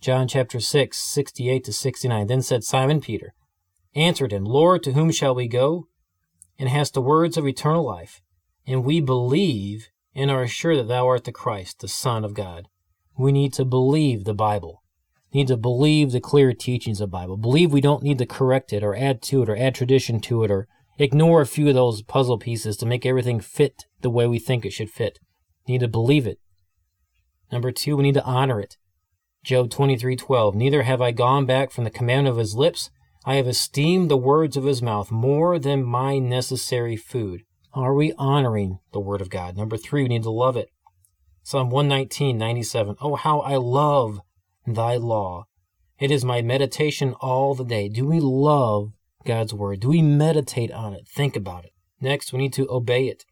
John 0.00 0.26
chapter 0.26 0.58
6, 0.58 0.96
68 0.96 1.64
to 1.64 1.72
69. 1.72 2.26
Then 2.26 2.42
said 2.42 2.64
Simon 2.64 3.00
Peter, 3.00 3.34
answered 3.94 4.32
him, 4.32 4.44
Lord, 4.44 4.82
to 4.84 4.92
whom 4.92 5.10
shall 5.10 5.34
we 5.34 5.48
go? 5.48 5.88
And 6.58 6.70
hast 6.70 6.94
the 6.94 7.02
words 7.02 7.36
of 7.36 7.46
eternal 7.46 7.84
life. 7.84 8.22
And 8.66 8.84
we 8.84 9.00
believe 9.00 9.88
and 10.14 10.30
are 10.30 10.42
assured 10.42 10.78
that 10.78 10.88
thou 10.88 11.06
art 11.06 11.24
the 11.24 11.32
Christ, 11.32 11.80
the 11.80 11.88
Son 11.88 12.24
of 12.24 12.32
God. 12.32 12.68
We 13.18 13.32
need 13.32 13.52
to 13.54 13.66
believe 13.66 14.24
the 14.24 14.34
Bible. 14.34 14.82
We 15.32 15.40
need 15.40 15.48
to 15.48 15.58
believe 15.58 16.12
the 16.12 16.20
clear 16.20 16.54
teachings 16.54 17.02
of 17.02 17.10
the 17.10 17.16
Bible. 17.18 17.36
Believe 17.36 17.70
we 17.70 17.82
don't 17.82 18.02
need 18.02 18.16
to 18.18 18.26
correct 18.26 18.72
it 18.72 18.82
or 18.82 18.96
add 18.96 19.20
to 19.22 19.42
it 19.42 19.50
or 19.50 19.56
add 19.56 19.74
tradition 19.74 20.20
to 20.20 20.42
it 20.44 20.50
or 20.50 20.68
ignore 20.98 21.40
a 21.40 21.46
few 21.46 21.68
of 21.68 21.74
those 21.74 22.02
puzzle 22.02 22.38
pieces 22.38 22.76
to 22.78 22.86
make 22.86 23.04
everything 23.04 23.40
fit 23.40 23.86
the 24.00 24.10
way 24.10 24.26
we 24.26 24.38
think 24.38 24.64
it 24.64 24.72
should 24.72 24.90
fit. 24.90 25.18
We 25.66 25.72
need 25.72 25.80
to 25.80 25.88
believe 25.88 26.26
it. 26.26 26.38
Number 27.52 27.70
two, 27.70 27.96
we 27.96 28.02
need 28.02 28.14
to 28.14 28.24
honor 28.24 28.60
it. 28.60 28.76
Job 29.44 29.70
23:12 29.70 30.54
Neither 30.54 30.82
have 30.82 31.00
I 31.00 31.12
gone 31.12 31.46
back 31.46 31.70
from 31.70 31.84
the 31.84 31.90
command 31.90 32.26
of 32.26 32.36
his 32.36 32.56
lips. 32.56 32.90
I 33.24 33.36
have 33.36 33.46
esteemed 33.46 34.10
the 34.10 34.16
words 34.16 34.56
of 34.56 34.64
his 34.64 34.82
mouth 34.82 35.10
more 35.10 35.58
than 35.58 35.84
my 35.84 36.18
necessary 36.18 36.96
food. 36.96 37.42
Are 37.72 37.94
we 37.94 38.12
honoring 38.18 38.78
the 38.92 39.00
word 39.00 39.20
of 39.20 39.30
God? 39.30 39.56
Number 39.56 39.76
three, 39.76 40.02
we 40.02 40.08
need 40.08 40.22
to 40.22 40.30
love 40.30 40.56
it. 40.56 40.70
Psalm 41.42 41.70
119:97 41.70 42.96
Oh, 43.00 43.14
how 43.14 43.40
I 43.40 43.56
love 43.56 44.20
thy 44.66 44.96
law. 44.96 45.44
It 46.00 46.10
is 46.10 46.24
my 46.24 46.42
meditation 46.42 47.14
all 47.20 47.54
the 47.54 47.64
day. 47.64 47.88
Do 47.88 48.06
we 48.06 48.18
love 48.20 48.92
God's 49.26 49.52
word? 49.52 49.80
Do 49.80 49.88
we 49.88 50.02
meditate 50.02 50.72
on 50.72 50.94
it? 50.94 51.06
Think 51.08 51.36
about 51.36 51.64
it. 51.64 51.72
Next, 52.00 52.32
we 52.32 52.38
need 52.38 52.52
to 52.54 52.70
obey 52.70 53.08
it. 53.08 53.24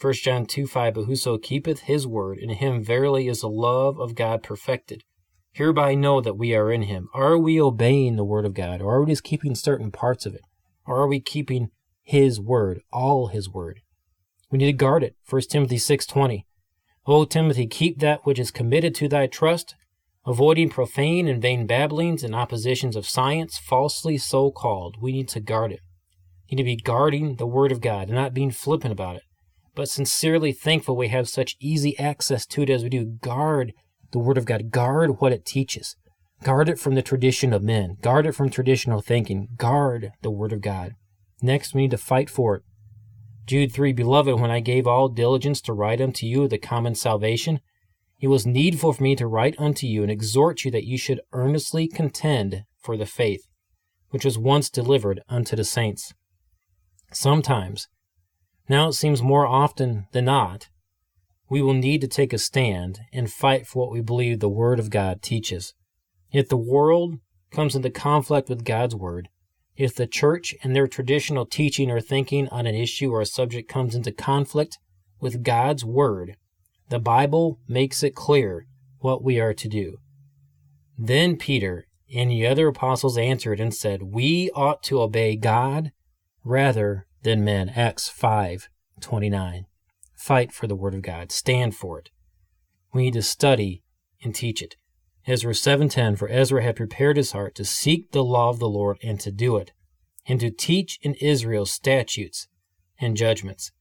1 0.00 0.12
John 0.14 0.46
2 0.46 0.66
5, 0.66 0.94
But 0.94 1.04
whoso 1.04 1.38
keepeth 1.38 1.80
his 1.80 2.06
word, 2.06 2.38
in 2.38 2.50
him 2.50 2.82
verily 2.82 3.28
is 3.28 3.40
the 3.40 3.48
love 3.48 3.98
of 4.00 4.14
God 4.14 4.42
perfected. 4.42 5.04
Hereby 5.52 5.94
know 5.94 6.20
that 6.20 6.36
we 6.36 6.54
are 6.54 6.72
in 6.72 6.82
him. 6.82 7.08
Are 7.14 7.38
we 7.38 7.60
obeying 7.60 8.16
the 8.16 8.24
word 8.24 8.44
of 8.44 8.54
God, 8.54 8.82
or 8.82 8.96
are 8.96 9.04
we 9.04 9.12
just 9.12 9.22
keeping 9.22 9.54
certain 9.54 9.92
parts 9.92 10.26
of 10.26 10.34
it? 10.34 10.42
Or 10.84 10.96
are 10.96 11.06
we 11.06 11.20
keeping 11.20 11.70
his 12.02 12.40
word, 12.40 12.80
all 12.92 13.28
his 13.28 13.48
word? 13.48 13.80
We 14.50 14.58
need 14.58 14.66
to 14.66 14.72
guard 14.72 15.04
it. 15.04 15.14
1 15.28 15.42
Timothy 15.42 15.76
6.20 15.76 16.44
O 17.06 17.24
Timothy, 17.24 17.66
keep 17.66 18.00
that 18.00 18.24
which 18.24 18.38
is 18.38 18.50
committed 18.50 18.94
to 18.96 19.08
thy 19.08 19.26
trust, 19.26 19.74
avoiding 20.26 20.68
profane 20.68 21.28
and 21.28 21.42
vain 21.42 21.66
babblings 21.66 22.22
and 22.22 22.34
oppositions 22.34 22.96
of 22.96 23.06
science, 23.06 23.58
falsely 23.58 24.18
so 24.18 24.50
called. 24.50 24.96
We 25.00 25.12
need 25.12 25.28
to 25.28 25.40
guard 25.40 25.72
it. 25.72 25.80
We 26.50 26.56
need 26.56 26.62
to 26.62 26.64
be 26.64 26.76
guarding 26.76 27.36
the 27.36 27.46
word 27.46 27.72
of 27.72 27.80
God 27.80 28.08
and 28.08 28.16
not 28.16 28.34
being 28.34 28.50
flippant 28.50 28.92
about 28.92 29.16
it 29.16 29.22
but 29.74 29.88
sincerely 29.88 30.52
thankful 30.52 30.96
we 30.96 31.08
have 31.08 31.28
such 31.28 31.56
easy 31.60 31.98
access 31.98 32.46
to 32.46 32.62
it 32.62 32.70
as 32.70 32.82
we 32.82 32.88
do. 32.88 33.04
Guard 33.04 33.72
the 34.12 34.18
Word 34.18 34.38
of 34.38 34.44
God, 34.44 34.70
guard 34.70 35.20
what 35.20 35.32
it 35.32 35.44
teaches, 35.44 35.96
guard 36.44 36.68
it 36.68 36.78
from 36.78 36.94
the 36.94 37.02
tradition 37.02 37.52
of 37.52 37.62
men, 37.62 37.96
guard 38.00 38.26
it 38.26 38.32
from 38.32 38.48
traditional 38.48 39.00
thinking, 39.00 39.48
guard 39.56 40.12
the 40.22 40.30
Word 40.30 40.52
of 40.52 40.60
God. 40.60 40.92
Next, 41.42 41.74
we 41.74 41.82
need 41.82 41.90
to 41.90 41.98
fight 41.98 42.30
for 42.30 42.56
it. 42.56 42.62
Jude 43.46 43.72
3 43.72 43.92
Beloved, 43.92 44.40
when 44.40 44.50
I 44.50 44.60
gave 44.60 44.86
all 44.86 45.08
diligence 45.08 45.60
to 45.62 45.72
write 45.72 46.00
unto 46.00 46.26
you 46.26 46.44
of 46.44 46.50
the 46.50 46.58
common 46.58 46.94
salvation, 46.94 47.60
it 48.24 48.28
was 48.28 48.46
needful 48.46 48.94
for 48.94 49.02
me 49.02 49.14
to 49.14 49.26
write 49.26 49.54
unto 49.58 49.86
you 49.86 50.00
and 50.00 50.10
exhort 50.10 50.64
you 50.64 50.70
that 50.70 50.86
you 50.86 50.96
should 50.96 51.20
earnestly 51.34 51.86
contend 51.86 52.64
for 52.80 52.96
the 52.96 53.04
faith 53.04 53.42
which 54.08 54.24
was 54.24 54.38
once 54.38 54.70
delivered 54.70 55.20
unto 55.28 55.54
the 55.54 55.62
saints. 55.62 56.14
Sometimes 57.12 57.86
now 58.66 58.88
it 58.88 58.94
seems 58.94 59.20
more 59.20 59.46
often 59.46 60.06
than 60.12 60.24
not, 60.24 60.70
we 61.50 61.60
will 61.60 61.74
need 61.74 62.00
to 62.00 62.08
take 62.08 62.32
a 62.32 62.38
stand 62.38 63.00
and 63.12 63.30
fight 63.30 63.66
for 63.66 63.80
what 63.80 63.92
we 63.92 64.00
believe 64.00 64.40
the 64.40 64.48
Word 64.48 64.78
of 64.78 64.88
God 64.88 65.20
teaches. 65.20 65.74
If 66.32 66.48
the 66.48 66.56
world 66.56 67.16
comes 67.50 67.76
into 67.76 67.90
conflict 67.90 68.48
with 68.48 68.64
God's 68.64 68.94
Word, 68.94 69.28
if 69.76 69.94
the 69.94 70.06
church 70.06 70.54
and 70.62 70.74
their 70.74 70.88
traditional 70.88 71.44
teaching 71.44 71.90
or 71.90 72.00
thinking 72.00 72.48
on 72.48 72.66
an 72.66 72.74
issue 72.74 73.10
or 73.10 73.20
a 73.20 73.26
subject 73.26 73.68
comes 73.68 73.94
into 73.94 74.12
conflict 74.12 74.78
with 75.20 75.42
God's 75.42 75.84
Word, 75.84 76.38
the 76.88 76.98
Bible 76.98 77.58
makes 77.66 78.02
it 78.02 78.14
clear 78.14 78.66
what 78.98 79.22
we 79.22 79.40
are 79.40 79.54
to 79.54 79.68
do. 79.68 79.98
Then 80.98 81.36
Peter 81.36 81.86
and 82.14 82.30
the 82.30 82.46
other 82.46 82.68
apostles 82.68 83.18
answered 83.18 83.60
and 83.60 83.74
said, 83.74 84.02
We 84.02 84.50
ought 84.54 84.82
to 84.84 85.00
obey 85.00 85.36
God 85.36 85.92
rather 86.44 87.06
than 87.22 87.44
men. 87.44 87.70
Acts 87.70 88.08
5 88.08 88.68
29. 89.00 89.66
Fight 90.14 90.52
for 90.52 90.66
the 90.66 90.76
Word 90.76 90.94
of 90.94 91.02
God. 91.02 91.32
Stand 91.32 91.74
for 91.76 91.98
it. 91.98 92.10
We 92.92 93.02
need 93.02 93.14
to 93.14 93.22
study 93.22 93.82
and 94.22 94.34
teach 94.34 94.62
it. 94.62 94.76
Ezra 95.26 95.52
7:10 95.52 96.18
For 96.18 96.28
Ezra 96.28 96.62
had 96.62 96.76
prepared 96.76 97.16
his 97.16 97.32
heart 97.32 97.54
to 97.56 97.64
seek 97.64 98.12
the 98.12 98.24
law 98.24 98.50
of 98.50 98.58
the 98.58 98.68
Lord 98.68 98.98
and 99.02 99.18
to 99.20 99.32
do 99.32 99.56
it, 99.56 99.72
and 100.26 100.38
to 100.40 100.50
teach 100.50 100.98
in 101.02 101.14
Israel 101.14 101.66
statutes 101.66 102.46
and 103.00 103.16
judgments. 103.16 103.72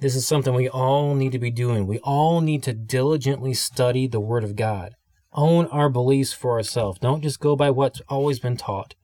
This 0.00 0.16
is 0.16 0.26
something 0.26 0.54
we 0.54 0.68
all 0.68 1.14
need 1.14 1.32
to 1.32 1.38
be 1.38 1.50
doing. 1.50 1.86
We 1.86 1.98
all 2.00 2.40
need 2.40 2.62
to 2.64 2.72
diligently 2.72 3.54
study 3.54 4.06
the 4.06 4.20
Word 4.20 4.44
of 4.44 4.56
God. 4.56 4.94
Own 5.32 5.66
our 5.66 5.88
beliefs 5.88 6.32
for 6.32 6.52
ourselves. 6.52 6.98
Don't 6.98 7.22
just 7.22 7.40
go 7.40 7.56
by 7.56 7.70
what's 7.70 8.00
always 8.08 8.38
been 8.38 8.56
taught. 8.56 8.94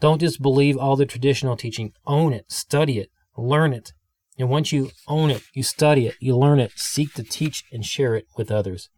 Don't 0.00 0.20
just 0.20 0.42
believe 0.42 0.76
all 0.76 0.96
the 0.96 1.06
traditional 1.06 1.56
teaching. 1.56 1.92
Own 2.06 2.32
it, 2.32 2.50
study 2.50 2.98
it, 2.98 3.10
learn 3.36 3.72
it. 3.72 3.92
And 4.38 4.48
once 4.48 4.72
you 4.72 4.90
own 5.06 5.30
it, 5.30 5.42
you 5.54 5.62
study 5.62 6.06
it, 6.06 6.16
you 6.20 6.36
learn 6.36 6.58
it, 6.58 6.72
seek 6.76 7.14
to 7.14 7.22
teach 7.22 7.64
and 7.72 7.84
share 7.84 8.14
it 8.14 8.26
with 8.36 8.50
others. 8.50 8.90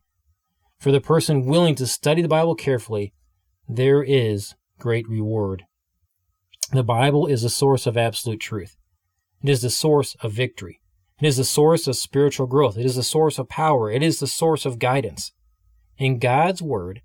For 0.79 0.91
the 0.91 1.01
person 1.01 1.47
willing 1.47 1.75
to 1.77 1.87
study 1.87 2.23
the 2.23 2.29
Bible 2.29 2.55
carefully, 2.55 3.13
there 3.69 4.03
is 4.03 4.55
great 4.79 5.09
reward. 5.09 5.65
The 6.73 6.83
Bible 6.83 7.27
is 7.27 7.43
the 7.43 7.51
source 7.51 7.87
of 7.87 7.97
absolute 7.97 8.41
truth. 8.41 8.77
It 9.43 9.51
is 9.51 9.63
the 9.63 9.71
source 9.71 10.17
of 10.21 10.33
victory. 10.33 10.81
It 11.21 11.27
is 11.27 11.39
the 11.39 11.45
source 11.45 11.87
of 11.87 11.97
spiritual 11.97 12.47
growth. 12.47 12.77
It 12.77 12.85
is 12.85 12.97
the 12.97 13.03
source 13.03 13.39
of 13.39 13.49
power. 13.49 13.91
It 13.91 14.03
is 14.03 14.21
the 14.21 14.27
source 14.27 14.67
of 14.67 14.79
guidance. 14.79 15.33
In 15.97 16.19
God's 16.19 16.61
Word, 16.61 17.01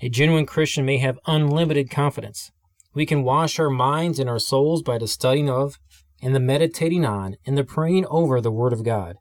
a 0.00 0.08
genuine 0.08 0.46
Christian 0.46 0.84
may 0.84 0.98
have 0.98 1.18
unlimited 1.26 1.90
confidence. 1.90 2.52
We 2.94 3.06
can 3.06 3.24
wash 3.24 3.58
our 3.58 3.68
minds 3.68 4.20
and 4.20 4.30
our 4.30 4.38
souls 4.38 4.82
by 4.82 4.98
the 4.98 5.08
studying 5.08 5.50
of 5.50 5.78
and 6.22 6.32
the 6.32 6.40
meditating 6.40 7.04
on 7.04 7.36
and 7.44 7.58
the 7.58 7.64
praying 7.64 8.06
over 8.06 8.40
the 8.40 8.52
Word 8.52 8.72
of 8.72 8.84
God. 8.84 9.16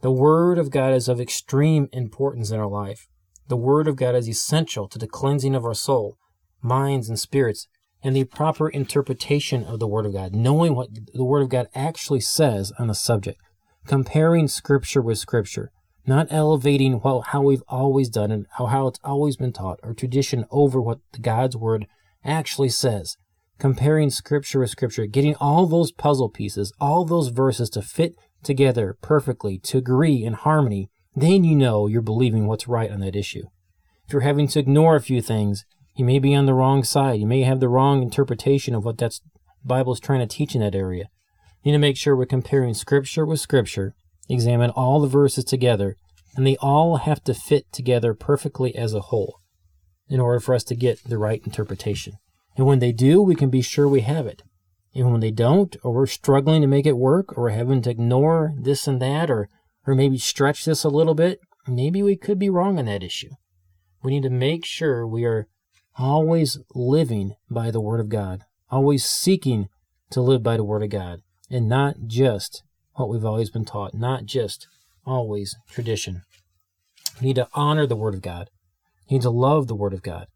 The 0.00 0.10
Word 0.10 0.58
of 0.58 0.70
God 0.70 0.94
is 0.94 1.06
of 1.06 1.20
extreme 1.20 1.88
importance 1.92 2.50
in 2.50 2.58
our 2.58 2.68
life. 2.68 3.06
The 3.48 3.56
Word 3.58 3.88
of 3.88 3.96
God 3.96 4.14
is 4.14 4.26
essential 4.26 4.88
to 4.88 4.98
the 4.98 5.06
cleansing 5.06 5.54
of 5.54 5.66
our 5.66 5.74
soul, 5.74 6.16
minds, 6.62 7.10
and 7.10 7.20
spirits, 7.20 7.68
and 8.02 8.16
the 8.16 8.24
proper 8.24 8.70
interpretation 8.70 9.64
of 9.64 9.80
the 9.80 9.86
Word 9.86 10.06
of 10.06 10.14
God, 10.14 10.34
knowing 10.34 10.74
what 10.74 10.88
the 11.12 11.24
Word 11.24 11.42
of 11.42 11.50
God 11.50 11.68
actually 11.74 12.20
says 12.20 12.72
on 12.78 12.88
the 12.88 12.94
subject, 12.94 13.38
comparing 13.86 14.48
Scripture 14.48 15.02
with 15.02 15.18
Scripture, 15.18 15.70
not 16.06 16.26
elevating 16.30 17.00
how 17.00 17.42
we've 17.42 17.62
always 17.68 18.08
done 18.08 18.30
it, 18.30 18.46
how, 18.58 18.66
how 18.66 18.86
it's 18.86 19.00
always 19.04 19.36
been 19.36 19.52
taught, 19.52 19.78
or 19.82 19.94
tradition 19.94 20.44
over 20.50 20.80
what 20.80 20.98
the 21.12 21.20
God's 21.20 21.56
Word 21.56 21.86
actually 22.24 22.68
says 22.68 23.16
comparing 23.62 24.10
scripture 24.10 24.58
with 24.58 24.70
scripture, 24.70 25.06
getting 25.06 25.36
all 25.36 25.66
those 25.66 25.92
puzzle 25.92 26.28
pieces, 26.28 26.72
all 26.80 27.04
those 27.04 27.28
verses 27.28 27.70
to 27.70 27.80
fit 27.80 28.16
together 28.42 28.96
perfectly, 29.00 29.56
to 29.56 29.78
agree 29.78 30.24
in 30.24 30.32
harmony, 30.32 30.90
then 31.14 31.44
you 31.44 31.54
know 31.54 31.86
you're 31.86 32.02
believing 32.02 32.48
what's 32.48 32.66
right 32.66 32.90
on 32.90 32.98
that 32.98 33.14
issue. 33.14 33.44
If 34.04 34.12
you're 34.12 34.22
having 34.22 34.48
to 34.48 34.58
ignore 34.58 34.96
a 34.96 35.00
few 35.00 35.22
things, 35.22 35.64
you 35.94 36.04
may 36.04 36.18
be 36.18 36.34
on 36.34 36.46
the 36.46 36.54
wrong 36.54 36.82
side. 36.82 37.20
You 37.20 37.26
may 37.26 37.42
have 37.42 37.60
the 37.60 37.68
wrong 37.68 38.02
interpretation 38.02 38.74
of 38.74 38.84
what 38.84 38.98
that 38.98 39.20
Bible 39.64 39.92
is 39.92 40.00
trying 40.00 40.26
to 40.26 40.26
teach 40.26 40.56
in 40.56 40.60
that 40.60 40.74
area. 40.74 41.04
We 41.64 41.70
need 41.70 41.76
to 41.76 41.80
make 41.80 41.96
sure 41.96 42.16
we're 42.16 42.26
comparing 42.26 42.74
Scripture 42.74 43.24
with 43.24 43.40
Scripture, 43.40 43.94
examine 44.28 44.70
all 44.70 45.00
the 45.00 45.08
verses 45.08 45.44
together, 45.44 45.96
and 46.36 46.46
they 46.46 46.56
all 46.56 46.96
have 46.96 47.22
to 47.24 47.34
fit 47.34 47.72
together 47.72 48.14
perfectly 48.14 48.74
as 48.74 48.94
a 48.94 49.00
whole 49.00 49.38
in 50.08 50.20
order 50.20 50.40
for 50.40 50.54
us 50.54 50.64
to 50.64 50.74
get 50.74 51.02
the 51.04 51.18
right 51.18 51.42
interpretation. 51.44 52.14
And 52.56 52.66
when 52.66 52.80
they 52.80 52.92
do, 52.92 53.22
we 53.22 53.34
can 53.34 53.48
be 53.48 53.62
sure 53.62 53.88
we 53.88 54.00
have 54.00 54.26
it. 54.26 54.42
And 54.94 55.10
when 55.10 55.20
they 55.20 55.30
don't, 55.30 55.74
or 55.82 55.92
we're 55.92 56.06
struggling 56.06 56.60
to 56.62 56.66
make 56.66 56.84
it 56.84 56.98
work, 56.98 57.36
or 57.36 57.44
we're 57.44 57.50
having 57.50 57.80
to 57.82 57.90
ignore 57.90 58.52
this 58.60 58.86
and 58.86 59.00
that, 59.00 59.30
or, 59.30 59.48
or 59.86 59.94
maybe 59.94 60.18
stretch 60.18 60.64
this 60.64 60.84
a 60.84 60.90
little 60.90 61.14
bit, 61.14 61.40
maybe 61.66 62.02
we 62.02 62.16
could 62.16 62.38
be 62.38 62.50
wrong 62.50 62.78
on 62.78 62.86
that 62.86 63.02
issue. 63.02 63.30
We 64.02 64.10
need 64.10 64.24
to 64.24 64.30
make 64.30 64.66
sure 64.66 65.06
we 65.06 65.24
are 65.24 65.46
always 65.96 66.58
living 66.74 67.34
by 67.50 67.70
the 67.70 67.80
Word 67.80 68.00
of 68.00 68.08
God, 68.08 68.42
always 68.70 69.04
seeking 69.04 69.68
to 70.10 70.20
live 70.20 70.42
by 70.42 70.56
the 70.56 70.64
Word 70.64 70.82
of 70.82 70.90
God, 70.90 71.20
and 71.52 71.68
not 71.68 71.96
just 72.06 72.62
what 72.94 73.08
we've 73.08 73.24
always 73.24 73.50
been 73.50 73.64
taught, 73.64 73.94
not 73.94 74.24
just 74.24 74.66
always 75.06 75.56
tradition. 75.70 76.22
We 77.20 77.28
need 77.28 77.36
to 77.36 77.48
honor 77.54 77.86
the 77.86 77.96
Word 77.96 78.14
of 78.14 78.22
God. 78.22 78.50
We 79.08 79.16
need 79.16 79.22
to 79.22 79.30
love 79.30 79.66
the 79.66 79.74
Word 79.74 79.92
of 79.92 80.02
God. 80.02 80.26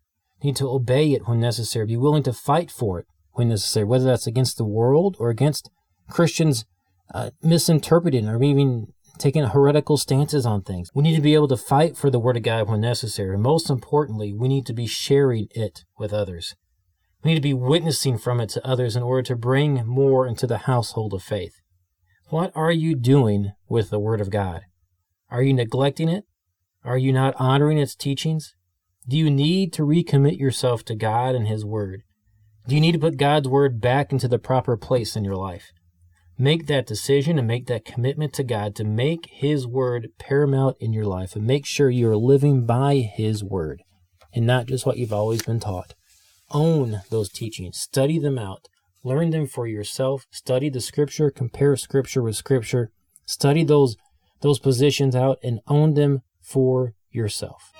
We 0.43 0.49
need 0.49 0.57
to 0.57 0.69
obey 0.69 1.13
it 1.13 1.27
when 1.27 1.41
necessary, 1.41 1.87
be 1.87 1.97
willing 1.97 2.23
to 2.25 2.33
fight 2.33 2.71
for 2.71 2.99
it 2.99 3.07
when 3.33 3.49
necessary, 3.49 3.87
whether 3.87 4.05
that's 4.05 4.27
against 4.27 4.59
the 4.59 4.65
world 4.65 5.17
or 5.19 5.31
against 5.31 5.71
Christians 6.09 6.65
uh, 7.13 7.31
misinterpreting 7.43 8.29
or 8.29 8.43
even 8.43 8.93
taking 9.19 9.45
heretical 9.45 9.97
stances 9.97 10.45
on 10.45 10.63
things. 10.63 10.91
We 10.95 11.03
need 11.03 11.17
to 11.17 11.23
be 11.23 11.35
able 11.35 11.49
to 11.49 11.57
fight 11.57 11.97
for 11.97 12.11
the 12.11 12.19
Word 12.19 12.37
of 12.37 12.43
God 12.43 12.69
when 12.69 12.81
necessary. 12.81 13.35
And 13.35 13.43
most 13.43 13.71
importantly, 13.71 14.35
we 14.35 14.49
need 14.49 14.67
to 14.67 14.75
be 14.75 14.87
sharing 14.87 15.49
it 15.53 15.85
with 15.99 16.13
others. 16.13 16.55
We 17.23 17.31
need 17.31 17.37
to 17.37 17.41
be 17.41 17.55
witnessing 17.55 18.19
from 18.19 18.41
it 18.41 18.51
to 18.51 18.67
others 18.67 18.97
in 18.97 19.03
order 19.03 19.23
to 19.23 19.37
bring 19.37 19.87
more 19.87 20.27
into 20.27 20.47
the 20.47 20.59
household 20.59 21.13
of 21.15 21.23
faith. 21.23 21.61
What 22.29 22.53
are 22.55 22.73
you 22.73 22.95
doing 22.95 23.53
with 23.69 23.91
the 23.91 23.99
Word 23.99 24.21
of 24.21 24.31
God? 24.31 24.63
Are 25.31 25.43
you 25.43 25.55
neglecting 25.55 26.09
it? 26.09 26.25
Are 26.85 26.99
you 26.99 27.13
not 27.13 27.35
honoring 27.39 27.79
its 27.79 27.95
teachings? 27.95 28.55
Do 29.09 29.17
you 29.17 29.31
need 29.31 29.73
to 29.75 29.83
recommit 29.83 30.39
yourself 30.39 30.85
to 30.85 30.95
God 30.95 31.35
and 31.35 31.47
His 31.47 31.65
Word? 31.65 32.03
Do 32.69 32.75
you 32.75 32.81
need 32.81 32.93
to 32.93 32.99
put 32.99 33.17
God's 33.17 33.49
Word 33.49 33.81
back 33.81 34.13
into 34.13 34.29
the 34.29 34.39
proper 34.39 34.77
place 34.77 35.17
in 35.17 35.25
your 35.25 35.37
life? 35.37 35.73
Make 36.39 36.67
that 36.67 36.87
decision 36.87 37.39
and 37.39 37.49
make 37.49 37.67
that 37.67 37.85
commitment 37.85 38.33
to 38.35 38.45
God 38.45 38.75
to 38.77 38.85
make 38.85 39.29
His 39.31 39.67
Word 39.67 40.09
paramount 40.19 40.77
in 40.81 40.93
your 40.93 41.07
life 41.07 41.35
and 41.35 41.47
make 41.47 41.65
sure 41.65 41.91
you 41.91 42.09
are 42.11 42.17
living 42.17 42.67
by 42.67 42.97
His 42.97 43.43
Word 43.43 43.83
and 44.35 44.47
not 44.47 44.67
just 44.67 44.85
what 44.85 44.99
you've 44.99 45.13
always 45.13 45.43
been 45.43 45.61
taught. 45.61 45.95
Own 46.53 47.03
those 47.11 47.29
teachings, 47.29 47.77
study 47.77 48.19
them 48.19 48.39
out, 48.39 48.69
learn 49.03 49.31
them 49.31 49.47
for 49.47 49.67
yourself, 49.67 50.27
study 50.31 50.69
the 50.69 50.81
Scripture, 50.81 51.31
compare 51.31 51.77
Scripture 51.77 52.23
with 52.23 52.37
Scripture, 52.37 52.91
study 53.25 53.65
those, 53.65 53.97
those 54.43 54.59
positions 54.59 55.17
out, 55.17 55.39
and 55.43 55.61
own 55.67 55.95
them 55.95 56.23
for 56.41 56.95
yourself. 57.11 57.73